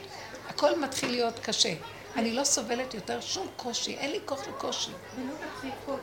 [0.49, 1.73] הכל מתחיל להיות קשה.
[2.15, 4.91] אני לא סובלת יותר שום קושי, אין לי כוח לקושי.
[5.15, 5.33] ולא
[5.65, 5.93] רק כל-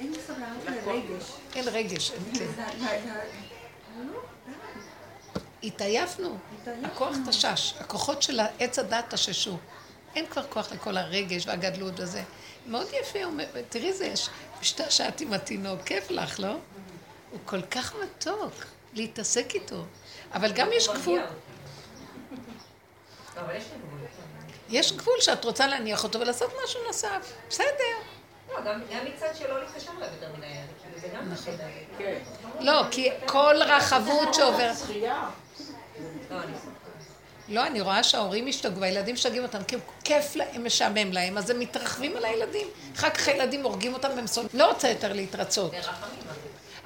[0.00, 1.24] אין לי סבלנות לרגש.
[1.54, 2.44] אין רגש, אין כן.
[2.62, 4.20] ל- ל- לא.
[5.62, 6.38] התעייפנו.
[6.84, 9.58] הכוח תשש, הכוחות של עץ הדת תששו.
[10.16, 12.22] אין כבר כוח לכל הרגש והגדלות וזה.
[12.66, 13.18] מאוד יפה,
[13.68, 14.28] תראי זה, יש
[14.60, 16.54] משתעשעת עם התינוק, כיף לך, לא?
[17.34, 18.52] הוא כל כך מתוק
[18.92, 19.84] להתעסק איתו.
[20.34, 21.20] אבל גם יש גבול,
[23.36, 23.42] לא,
[24.68, 25.14] יש גבול.
[25.20, 27.32] שאת רוצה להניח אותו ולעשות משהו נוסף.
[27.48, 27.66] בסדר.
[28.48, 30.46] לא, גם גם מצד שלא להתקשר אליו יותר מדי,
[30.82, 31.34] כאילו זה גם נכון.
[31.34, 31.66] בסדר.
[31.98, 32.18] כן.
[32.60, 34.76] לא, כי כל רחבות שעוברת...
[36.30, 36.52] לא, אני.
[37.48, 41.58] לא, אני רואה שההורים השתגעו, והילדים משגעים אותם, כי כיף להם, משעמם להם, אז הם
[41.58, 42.68] מתרחבים על הילדים.
[42.96, 44.46] אחר כך הילדים הורגים אותם במסון.
[44.54, 45.72] לא רוצה יותר להתרצות.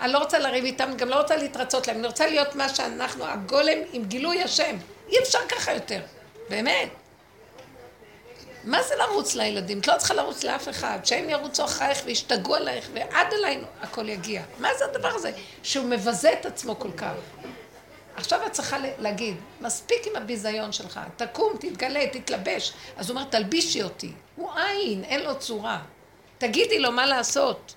[0.00, 1.98] אני לא רוצה לריב איתם, גם לא רוצה להתרצות להם.
[1.98, 4.76] אני רוצה להיות מה שאנחנו, הגולם עם גילוי השם.
[5.08, 6.00] אי אפשר ככה יותר.
[6.48, 6.88] באמת.
[8.64, 9.78] מה זה לרוץ לילדים?
[9.78, 10.98] את לא צריכה לרוץ לאף אחד.
[11.04, 14.42] שהם ירוצו אחרייך וישתגעו עלייך, ועד אלינו הכל יגיע.
[14.58, 15.30] מה זה הדבר הזה?
[15.62, 17.12] שהוא מבזה את עצמו כל כך.
[18.16, 22.72] עכשיו את צריכה להגיד, מספיק עם הביזיון שלך, תקום, תתגלה, תתלבש.
[22.96, 24.12] אז הוא אומר, תלבישי אותי.
[24.36, 25.78] הוא עין, אין לו צורה.
[26.38, 27.74] תגידי לו מה לעשות,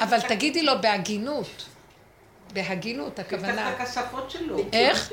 [0.00, 1.68] אבל תגידי לו בהגינות.
[2.52, 3.72] בהגינות, הכוונה...
[3.72, 4.58] תפתח את הכספות שלו.
[4.72, 5.12] איך?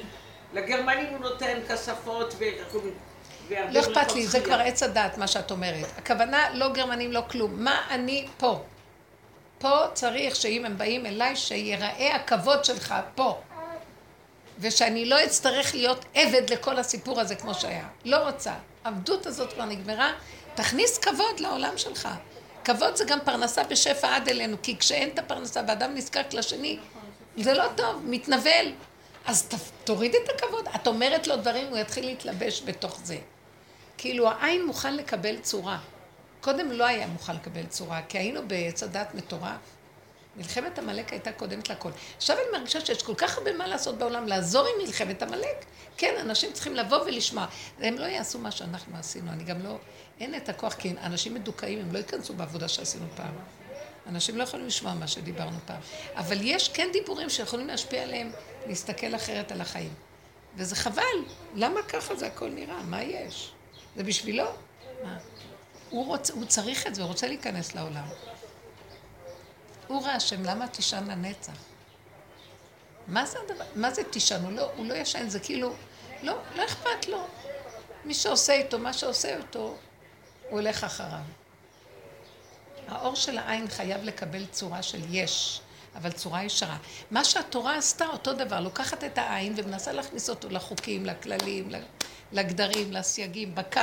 [0.54, 2.44] לגרמנים הוא נותן כספות ו...
[3.70, 5.86] לא אכפת לי, זה כבר עץ הדעת, מה שאת אומרת.
[5.98, 7.64] הכוונה, לא גרמנים, לא כלום.
[7.64, 8.62] מה אני פה?
[9.58, 13.40] פה צריך שאם הם באים אליי, שיראה הכבוד שלך פה.
[14.60, 17.88] ושאני לא אצטרך להיות עבד לכל הסיפור הזה כמו שהיה.
[18.06, 18.54] לא רוצה.
[18.84, 20.12] העבדות הזאת כבר נגמרה,
[20.56, 22.10] תכניס כבוד לעולם שלך.
[22.64, 26.80] כבוד זה גם פרנסה בשפע עד אלינו, כי כשאין את הפרנסה ואדם נזקק לשני,
[27.38, 28.72] זה לא טוב, מתנבל.
[29.26, 29.54] אז ת,
[29.84, 30.66] תוריד את הכבוד.
[30.76, 33.18] את אומרת לו דברים, הוא יתחיל להתלבש בתוך זה.
[33.98, 35.80] כאילו העין מוכן לקבל צורה.
[36.42, 39.81] קודם לא היה מוכן לקבל צורה, כי היינו בעץ הדת מטורף.
[40.36, 41.92] מלחמת עמלק הייתה קודמת לכל.
[42.18, 45.66] עכשיו אני מרגישה שיש כל כך הרבה מה לעשות בעולם, לעזור עם מלחמת עמלק.
[45.98, 47.46] כן, אנשים צריכים לבוא ולשמוע.
[47.80, 49.78] הם לא יעשו מה שאנחנו עשינו, אני גם לא...
[50.20, 53.34] אין את הכוח, כי אנשים מדוכאים, הם לא ייכנסו בעבודה שעשינו פעם.
[54.08, 55.80] אנשים לא יכולים לשמוע מה שדיברנו פעם.
[56.16, 58.32] אבל יש כן דיבורים שיכולים להשפיע עליהם,
[58.68, 59.94] להסתכל אחרת על החיים.
[60.56, 61.04] וזה חבל.
[61.56, 62.84] למה ככה זה הכל נראה?
[62.84, 63.52] מה יש?
[63.96, 64.46] זה בשבילו?
[65.04, 65.18] מה?
[65.90, 68.06] הוא, רוצ, הוא צריך את זה, הוא רוצה להיכנס לעולם.
[69.94, 71.54] אורה השם, למה תישן לנצח?
[73.08, 73.66] מה זה הדבר?
[73.76, 74.44] מה זה תישן?
[74.44, 75.74] הוא לא, הוא לא ישן, זה כאילו,
[76.24, 77.28] לא, לא אכפת לו.
[78.06, 79.60] מי שעושה איתו, מה שעושה אותו,
[80.50, 81.20] הוא הולך אחריו.
[82.88, 85.62] האור של העין חייב לקבל צורה של יש,
[85.96, 86.78] אבל צורה ישרה.
[87.12, 91.70] מה שהתורה עשתה, אותו דבר, לוקחת את העין ומנסה להכניס אותו לחוקים, לכללים,
[92.32, 93.82] לגדרים, לסייגים, בקו.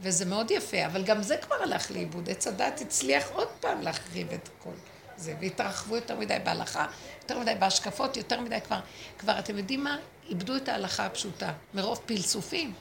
[0.00, 2.30] וזה מאוד יפה, אבל גם זה כבר הלך לאיבוד.
[2.30, 4.91] עץ הדת הצליח עוד פעם להחריב את הכל.
[5.22, 6.86] זה, והתרחבו יותר מדי בהלכה,
[7.22, 8.80] יותר מדי בהשקפות, יותר מדי כבר,
[9.18, 9.96] כבר אתם יודעים מה?
[10.28, 12.74] איבדו את ההלכה הפשוטה, מרוב פלסופים.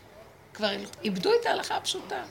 [0.53, 0.71] כבר
[1.03, 2.23] איבדו את ההלכה הפשוטה.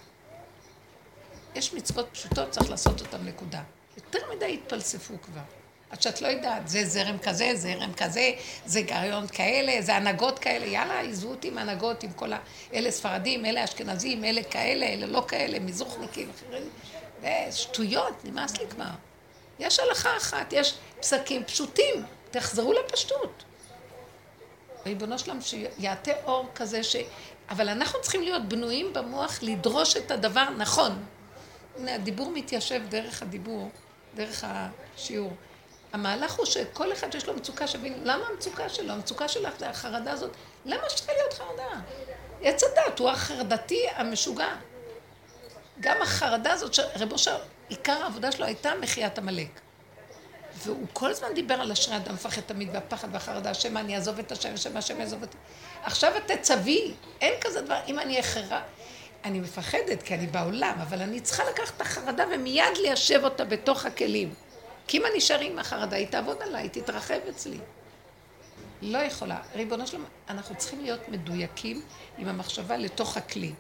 [1.55, 3.63] יש מצוות פשוטות, צריך לעשות אותן נקודה.
[3.97, 5.41] יותר מדי התפלספו כבר.
[5.91, 8.31] עד שאת לא יודעת, זה זרם כזה, זרם כזה,
[8.67, 12.39] זה גריון כאלה, זה הנהגות כאלה, יאללה, עזבו אותי עם הנהגות, עם כל ה...
[12.75, 16.29] אלה ספרדים, אלה אשכנזים, אלה כאלה, אלה לא כאלה, מזרוחניקים,
[17.51, 18.85] שטויות, נמאס לי כבר.
[19.61, 23.45] יש הלכה אחת, יש פסקים פשוטים, תחזרו לפשטות.
[24.87, 26.97] ריבונו שלם, שיעטה אור כזה ש...
[27.51, 31.05] אבל אנחנו צריכים להיות בנויים במוח לדרוש את הדבר נכון.
[31.77, 33.71] הנה, הדיבור מתיישב דרך הדיבור,
[34.15, 35.33] דרך השיעור.
[35.93, 38.93] המהלך הוא שכל אחד יש לו מצוקה שבין, למה המצוקה שלו?
[38.93, 40.31] המצוקה שלך זה החרדה הזאת.
[40.65, 41.81] למה שצריכה להיות חרדה?
[42.43, 44.49] עץ הדת הוא החרדתי המשוגע.
[45.81, 47.39] גם החרדה הזאת, רב אושר,
[47.71, 49.61] עיקר העבודה שלו הייתה מחיית עמלק.
[50.57, 54.33] והוא כל הזמן דיבר על אשרי אדם מפחד תמיד והפחד והחרדה, שמא אני אעזוב את
[54.33, 55.37] השם, שמא השם יעזוב אותי.
[55.83, 58.63] עכשיו את תצווי, אין כזה דבר, אם אני אחרה,
[59.25, 63.87] אני מפחדת כי אני בעולם, אבל אני צריכה לקחת את החרדה ומיד ליישב אותה בתוך
[63.87, 64.35] הכלים.
[64.87, 67.59] כי אם אני אשאר עם החרדה, היא תעבוד עליי, היא תתרחב אצלי.
[68.83, 69.39] לא יכולה.
[69.55, 71.83] ריבונו שלום, אנחנו צריכים להיות מדויקים
[72.19, 73.53] עם המחשבה לתוך הכלי.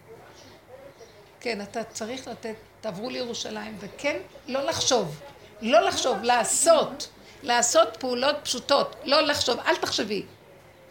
[1.40, 4.16] כן, אתה צריך לתת, תעברו לירושלים, וכן,
[4.46, 5.20] לא לחשוב.
[5.60, 7.08] לא לחשוב, לעשות.
[7.42, 8.96] לעשות פעולות פשוטות.
[9.04, 10.22] לא לחשוב, אל תחשבי.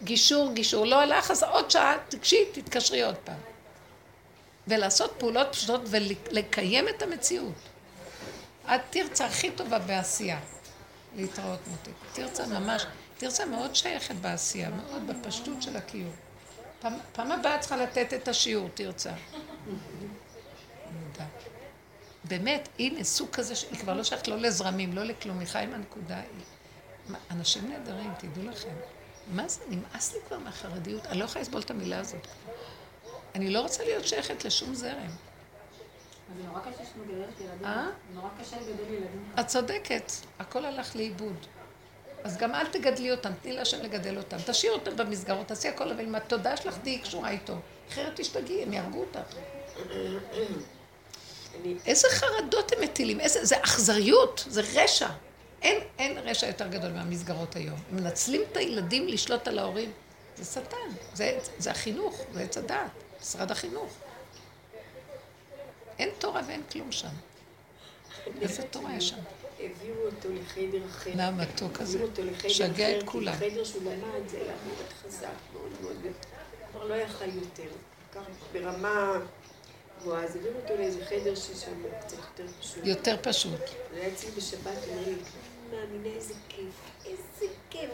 [0.02, 0.86] גישור, גישור.
[0.86, 3.38] לא הלך, אז עוד שעה, תגשי, תתקשרי עוד פעם.
[4.68, 7.54] ולעשות פעולות פשוטות ולקיים את המציאות.
[8.66, 10.40] את תרצה הכי טובה בעשייה.
[11.16, 11.90] להתראות מותק.
[12.12, 12.86] תרצה ממש,
[13.18, 16.12] תרצה מאוד שייכת בעשייה, מאוד בפשטות של הקיום.
[16.80, 19.10] פעם, פעם הבאה צריכה לתת את השיעור, תרצה.
[22.24, 25.74] באמת, הנה סוג כזה, היא כבר לא שייכת לא לזרמים, לא לכלום, היא חיה עם
[25.74, 26.20] הנקודה.
[27.30, 28.74] אנשים נהדרים, תדעו לכם.
[29.32, 32.26] מה זה, נמאס לי כבר מהחרדיות, אני לא יכולה לסבול את המילה הזאת.
[33.34, 35.10] אני לא רוצה להיות שייכת לשום זרם.
[36.36, 37.64] זה נורא קשה שמגדלת ילדים.
[37.64, 37.86] אה?
[38.14, 39.32] נורא קשה לגדל ילדים.
[39.40, 41.46] את צודקת, הכל הלך לאיבוד.
[42.24, 44.36] אז גם אל תגדלי אותם, תני להשם לגדל אותם.
[44.46, 47.54] תשאיר אותם במסגרות, תעשי הכל, אבל אם התודה שלך תהיי קשורה איתו.
[47.88, 49.36] אחרת תשתגעי, הם יהרגו אותך.
[51.86, 55.08] איזה חרדות הם מטילים, איזה, זה אכזריות, זה רשע.
[55.62, 57.78] אין, אין רשע יותר גדול מהמסגרות היום.
[57.90, 59.92] הם מנצלים את הילדים לשלוט על ההורים.
[60.36, 60.76] זה שטן,
[61.14, 62.90] זה, זה החינוך, זה עץ הדעת,
[63.20, 63.92] משרד החינוך.
[65.98, 67.08] אין תורה ואין כלום שם.
[68.42, 69.16] איזה תורה יש שם?
[69.58, 71.10] העבירו אותו לחדר אחר.
[71.16, 71.98] מה המתוק הזה?
[71.98, 73.32] העבירו אותו לחדר משגע את כולם.
[73.32, 75.96] כי בחדר שהוא למד זה היה מאוד חזק, מאוד מאוד,
[76.70, 77.68] כבר לא יכל יותר.
[78.52, 79.18] ברמה
[80.00, 82.86] גבוהה, אז העבירו אותו לאיזה חדר ששם קצת יותר פשוט.
[82.86, 83.52] יותר פשוט.
[83.52, 85.14] הוא היה אצלי בשבת, הוא אומר לי,
[85.70, 86.74] מאמינה איזה כיף,
[87.06, 87.90] איזה כיף.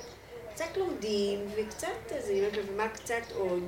[0.54, 3.62] קצת לומדים, וקצת, אז אני אומרת לו, ומה קצת עוד?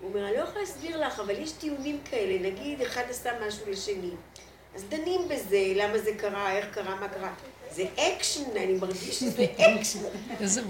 [0.00, 3.70] הוא אומר, אני לא יכולה להסביר לך, אבל יש טיעונים כאלה, נגיד אחד עשה משהו
[3.70, 4.10] לשני.
[4.74, 7.34] אז דנים בזה, למה זה קרה, איך קרה, מה קרה.
[7.70, 9.98] זה אקשן, אני מרגיש שזה אקשן.
[10.40, 10.62] איזה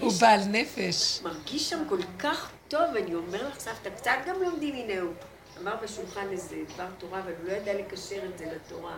[0.00, 1.20] הוא בעל נפש.
[1.22, 5.12] מרגיש שם כל כך טוב, אני אומר לך, סבתא, קצת גם לומדים, הנה הוא.
[5.60, 8.96] אמר בשולחן איזה דבר תורה, אבל הוא לא ידע לקשר את זה לתורה.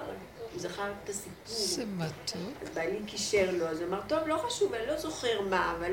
[0.53, 1.33] הוא זכר את הסיפור.
[1.47, 2.63] איזה מתוק.
[2.63, 5.93] אז בעלי קישר לו, אז הוא אמר, טוב, לא חשוב, אני לא זוכר מה, אבל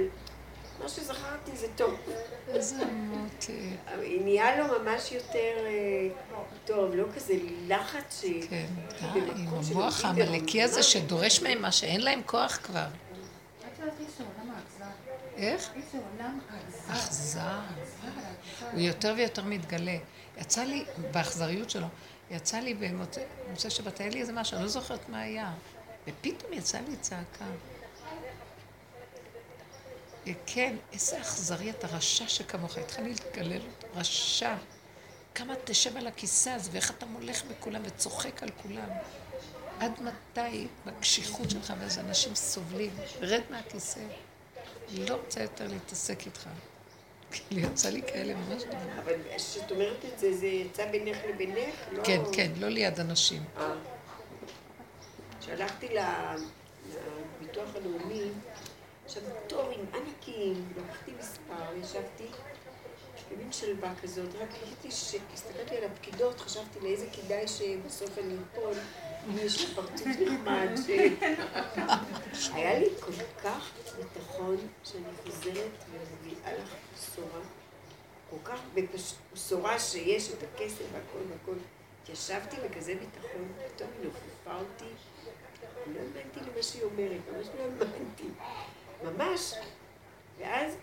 [0.84, 1.94] מה שזכרתי זה טוב.
[2.48, 3.50] איזה מותק.
[4.22, 6.08] נהיה לו ממש יותר אה,
[6.66, 7.34] טוב, לא כזה
[7.68, 8.26] לחץ ש...
[8.50, 8.66] כן,
[9.14, 12.88] די, עם המוח העמלקי הזה שדורש מהם מה שאין להם כוח כבר.
[15.38, 15.70] איך?
[15.76, 16.94] איזה עולם האכזר.
[16.94, 17.60] אכזר.
[18.72, 19.98] הוא יותר ויותר מתגלה.
[20.38, 21.88] יצא לי, באכזריות שלו,
[22.32, 25.54] יצא לי במוצאי שבת, היה לי איזה משהו, אני לא זוכרת מה היה.
[26.08, 27.46] ופתאום יצאה לי צעקה.
[30.46, 32.78] כן, איזה אכזרי אתה, רשע שכמוך.
[32.78, 33.62] התחלתי להתגלל
[33.96, 34.56] רשע.
[35.36, 38.90] כמה תשב על הכיסא הזה, ואיך אתה מולך בכולם וצוחק על כולם.
[39.80, 42.92] עד מתי בקשיחות שלך, ואיזה אנשים סובלים.
[43.22, 44.00] רד מהכיסא.
[44.92, 46.50] לא רוצה יותר להתעסק איתך.
[47.50, 48.90] כאילו, יצא לי כאלה ממש דברים.
[49.04, 51.76] אבל כשאת אומרת את זה, זה יצא בינך לבינך?
[51.92, 52.04] לא...
[52.04, 53.44] כן, כן, לא ליד אנשים.
[53.58, 53.74] אה.
[55.40, 55.88] כשהלכתי
[57.42, 58.22] לביטוח הלאומי,
[59.06, 62.26] עכשיו תור עם ענקים, לקחתי מספר, ישבתי
[63.32, 68.74] במין שלווה כזאת, רק ראיתי שהסתכלתי על הפקידות, חשבתי לאיזה כדאי שבסוף אני אפול,
[69.28, 70.68] אם יש לי פרצוף נחמד,
[72.34, 72.50] ש...
[72.54, 73.12] היה לי כל
[73.44, 77.40] כך ביטחון שאני חוזרת ומביאה לך בשורה,
[78.30, 78.60] כל כך.
[79.34, 81.60] בשורה שיש את הכסף והכל והכל.
[82.10, 84.92] ישבתי בכזה ביטחון, פתאום היא נופפה אותי,
[85.88, 88.28] לא האמנתי למה שהיא אומרת, ממש לא האמנתי.
[89.04, 89.54] ממש.
[90.40, 90.78] ואז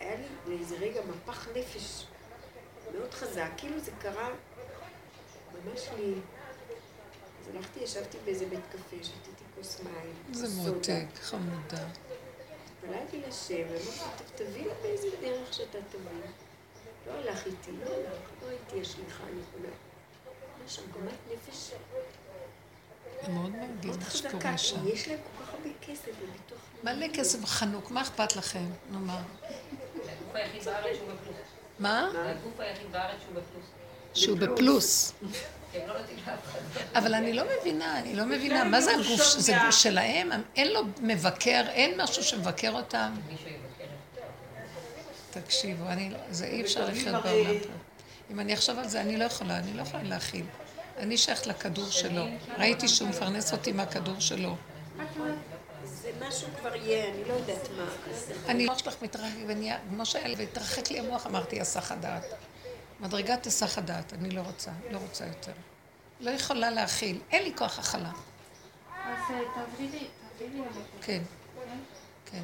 [0.00, 2.04] היה לי לאיזה רגע מפח נפש
[2.92, 4.28] מאוד חזק, כאילו זה קרה
[5.54, 6.14] ממש לי.
[7.40, 10.70] אז הלכתי, ישבתי באיזה בית קפה, שתיתי כוס מים, זה.
[10.70, 11.86] מותק, חמודה.
[12.78, 16.30] התפללתי לשם, ואמרתי, תביא לה באיזה דרך שאתה תביא.
[17.06, 19.74] לא הלך איתי, לא הלך, לא הייתי השליחה הנכונה.
[20.62, 21.72] ממש עגמת נפש
[23.28, 24.88] מאוד מאוד מה שקורה שם.
[24.88, 28.64] יש להם כל כך הרבה כסף בביטוח מלא כסף חנוק, מה אכפת לכם?
[28.90, 29.22] נו מה?
[30.12, 31.36] הגוף היחיד בארץ שהוא בפלוס.
[31.78, 32.08] מה?
[32.12, 33.64] זה הגוף היחיד בארץ שהוא בפלוס.
[34.14, 35.12] שהוא בפלוס.
[35.74, 35.94] הם לא.
[36.94, 39.22] אבל אני לא מבינה, אני לא מבינה, מה זה הגוף?
[39.38, 40.30] זה גוף שלהם?
[40.56, 43.12] אין לו מבקר, אין משהו שמבקר אותם?
[45.30, 47.68] תקשיבו, אני, לא- זה אי אפשר לחיות בעולם פה.
[48.30, 50.44] אם אני אחשוב על זה, אני לא יכולה, אני לא יכולה להכיל.
[50.98, 52.24] אני שייכת לכדור שלו.
[52.58, 54.56] ראיתי שהוא מפרנס אותי מהכדור שלו.
[56.20, 57.84] זה משהו כבר יהיה, אני לא יודעת מה.
[58.48, 59.34] אני לא שלך מתרחק
[59.90, 62.24] כמו שהיה לי, והתרחק לי המוח, אמרתי, הסח הדעת.
[63.00, 65.52] מדרגת הסח הדעת, אני לא רוצה, לא רוצה יותר.
[66.20, 68.10] לא יכולה להכיל, אין לי כוח הכלה.
[68.10, 70.06] אז אה, תעברי לי,
[70.38, 70.82] תעברי לי למקום.
[71.02, 71.22] כן,
[72.26, 72.42] כן.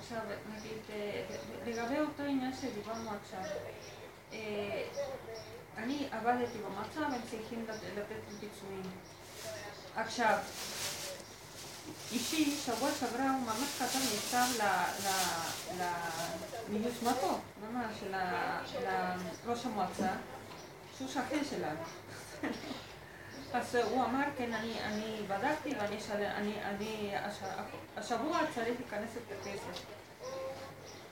[0.00, 0.18] עכשיו,
[0.56, 1.22] נגיד, אה,
[1.66, 3.50] לגבי אותו עניין שדיברנו עכשיו,
[4.32, 4.82] אה,
[5.78, 8.82] אני עבדתי במצב, הם צריכים לת- לתת לי פיצויים.
[9.96, 10.38] עכשיו,
[12.12, 15.92] אישי, שבוע שעברה הוא ממש כתב מכתב ל- ל- ל-
[16.68, 17.38] מיוזמתו,
[17.70, 17.94] ממש,
[19.46, 20.08] לראש המועצה,
[20.98, 21.80] שהוא שכן שלנו.
[23.52, 27.42] אז הוא אמר, כן, אני, אני בדקתי ואני אשלם, אני, אני, הש-
[27.96, 29.82] השבוע צריך להיכנס את הכסף.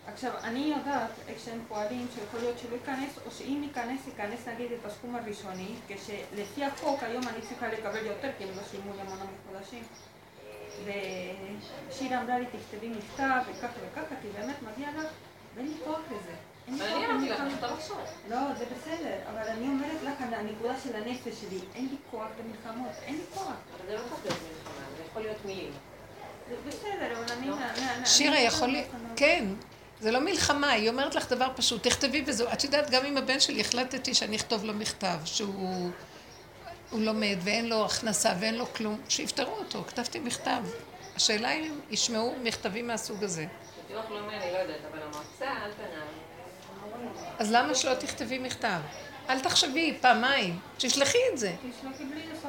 [0.07, 4.73] עכשיו, אני יודעת איך שהם פועלים, שיכול להיות שלא ייכנס, או שאם ייכנס, ייכנס נגיד
[4.73, 9.01] את הסכום הראשוני, כשלפי החוק היום אני צריכה לקבל יותר, כי הם לא שילמו לי
[9.01, 9.19] המון
[9.53, 9.83] חודשים.
[10.85, 15.07] ושירה אמרה לי, תכתבי מכתב, וככה וככה, כי באמת מגיע לך,
[15.55, 16.33] ואין לי כוח לזה.
[16.67, 17.99] אין לי אבל כוח אני אמרתי לך, לחשוב.
[18.31, 22.91] לא, זה בסדר, אבל אני אומרת לך, הנקודה של הנפש שלי, אין לי כוח למלחמות,
[23.03, 23.47] אין לי כוח.
[23.47, 25.73] אבל זה לא צריך להיות מלחמה, זה יכול להיות מילים.
[26.49, 27.49] זה בסדר, אבל אני...
[27.51, 29.45] אני- שירה, אני- יכול להיות, כן,
[30.01, 32.49] זה לא מלחמה, היא אומרת לך דבר פשוט, תכתבי וזהו.
[32.53, 35.91] את יודעת, גם עם הבן שלי החלטתי שאני אכתוב לו מכתב, שהוא
[36.95, 40.63] הוא לומד ואין לו הכנסה ואין לו כלום, שיפטרו אותו, כתבתי מכתב.
[41.17, 43.47] השאלה אם ישמעו מכתבים מהסוג הזה.
[43.89, 46.07] ביטוח לאומי אני לא יודעת, אבל המועצה, על פניו,
[47.39, 48.79] אז למה שלא תכתבי מכתב?
[49.31, 51.53] אל תחשבי פעמיים, תשלחי את זה.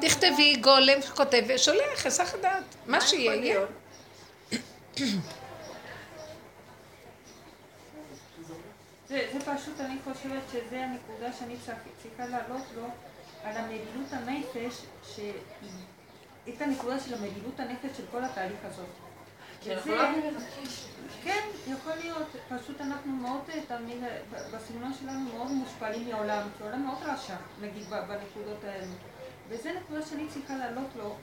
[0.00, 2.64] תכתבי גולם כותב ושולח, היסח הדעת.
[2.86, 3.60] מה שיהיה, יהיה.
[9.08, 11.54] זה, זה פשוט, אני חושבת שזה הנקודה שאני
[12.02, 12.82] צריכה- להעלות לו
[13.46, 15.32] על המדינות הנפש, שהיא,
[16.48, 18.86] את הנקודה של המדינות הנפש של כל התהליך הזאת.
[20.30, 20.86] לבקש.
[21.22, 24.18] כן, יכול להיות, פשוט אנחנו מאוד, אה, תמיד, אה,
[24.52, 28.92] בסגנון שלנו מאוד מושפלים מהעולם, כי העולם מאוד רשע, נגיד, בנקודות האלו.
[29.48, 31.16] וזה נקודה שאני צריכה להעלות לו.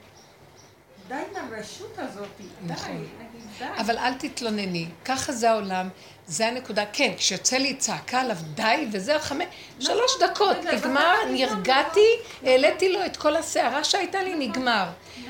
[1.08, 3.06] די עם הרשות הזאת, די, נכון.
[3.18, 3.64] נגיד, די.
[3.80, 5.88] אבל אל תתלונני, ככה זה העולם,
[6.26, 6.84] זה הנקודה.
[6.92, 9.46] כן, כשיוצא לי צעקה עליו די, וזהו, חמש,
[9.80, 12.08] שלוש דקות, נגמר, נרגעתי,
[12.42, 14.88] העליתי לו את כל הסערה שהייתה לי, נגמר.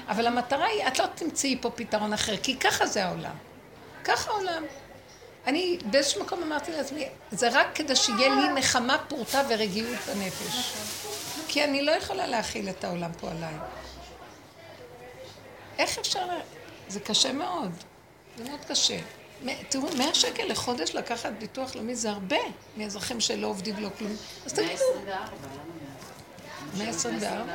[0.09, 3.37] אבל המטרה היא, את לא תמצאי פה פתרון אחר, כי ככה זה העולם.
[4.05, 4.65] ככה העולם.
[5.47, 10.73] אני באיזשהו מקום אמרתי לעצמי, זה רק כדי שיהיה לי נחמה פורתה ורגיעות בנפש.
[11.49, 13.55] כי אני לא יכולה להכיל את העולם פה עליי.
[15.79, 16.27] איך אפשר.
[16.89, 17.71] זה קשה מאוד.
[18.39, 18.99] זה מאוד קשה.
[19.69, 22.37] תראו, 100 שקל לחודש לקחת ביטוח לאומי זה הרבה
[22.77, 24.13] מאזרחים שלא עובדים לא כלום.
[24.47, 24.73] אז תגידו,
[26.79, 27.55] 124, למה 124.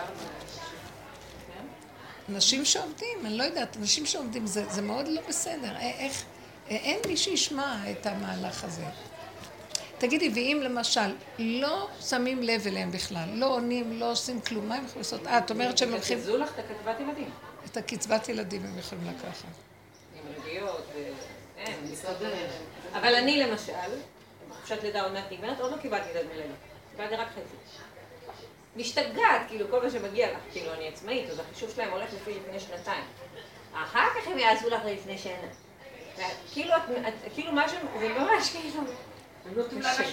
[2.29, 5.71] אנשים שעובדים, אני לא יודעת, אנשים שעובדים זה, זה מאוד לא בסדר.
[5.77, 6.23] א- איך,
[6.67, 8.83] א- אין מי שישמע את המהלך הזה.
[9.97, 14.85] תגידי, ואם למשל לא שמים לב אליהם בכלל, לא עונים, לא עושים כלום, מה הם
[14.85, 15.27] יכולים לעשות?
[15.27, 17.29] אה, את אומרת שהם הולכים, יקזזו לך את הכתבת ילדים.
[17.71, 19.47] את הקצבת ילדים הם יכולים לקחת.
[20.13, 21.11] עם ריביות ו...
[21.57, 22.47] אין, מסתדר.
[22.93, 23.73] אבל אני למשל,
[24.49, 26.53] חופשת לידה עוד מעט נגמרת, עוד לא קיבלתי את הדמי לידה.
[26.91, 27.81] קיבלתי רק חצי.
[28.75, 32.59] משתגעת, כאילו, כל מה שמגיע לך, כאילו, אני עצמאית, אז החישוב שלהם הולך לפי לפני
[32.59, 33.03] שנתיים.
[33.73, 35.33] אחר כך הם יעשו לך לפני שנה.
[36.53, 36.73] כאילו,
[37.35, 38.83] כאילו משהו, זה ממש כאילו...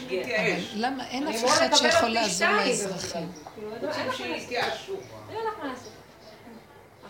[0.09, 0.73] להתייאש.
[0.75, 3.33] למה אין אני אף אחד שיכול לעזור לאזרחים?
[3.55, 4.17] כאילו, אין לך מה לעשות.
[4.17, 4.95] שיתייאשו.
[5.31, 5.93] אין לך מה לעשות.
[7.05, 7.06] הפנעה.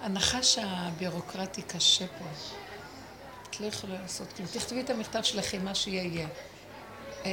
[0.00, 2.24] הנחש הבירוקרטי קשה פה.
[3.50, 4.48] את לא יכולה לעשות כלום.
[4.52, 6.28] תכתבי את המכתב שלכם, מה שיהיה יהיה.
[7.24, 7.30] אה,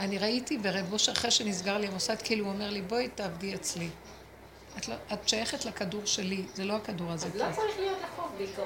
[0.00, 3.88] אני ראיתי ברב אושר, אחרי שנסגר לי המוסד, כאילו הוא אומר לי, בואי תעבדי אצלי.
[4.78, 7.34] את, לא, את שייכת לכדור שלי, זה לא הכדור הזה אז.
[7.34, 8.56] לא צריך להיות לחוב בעיקרון.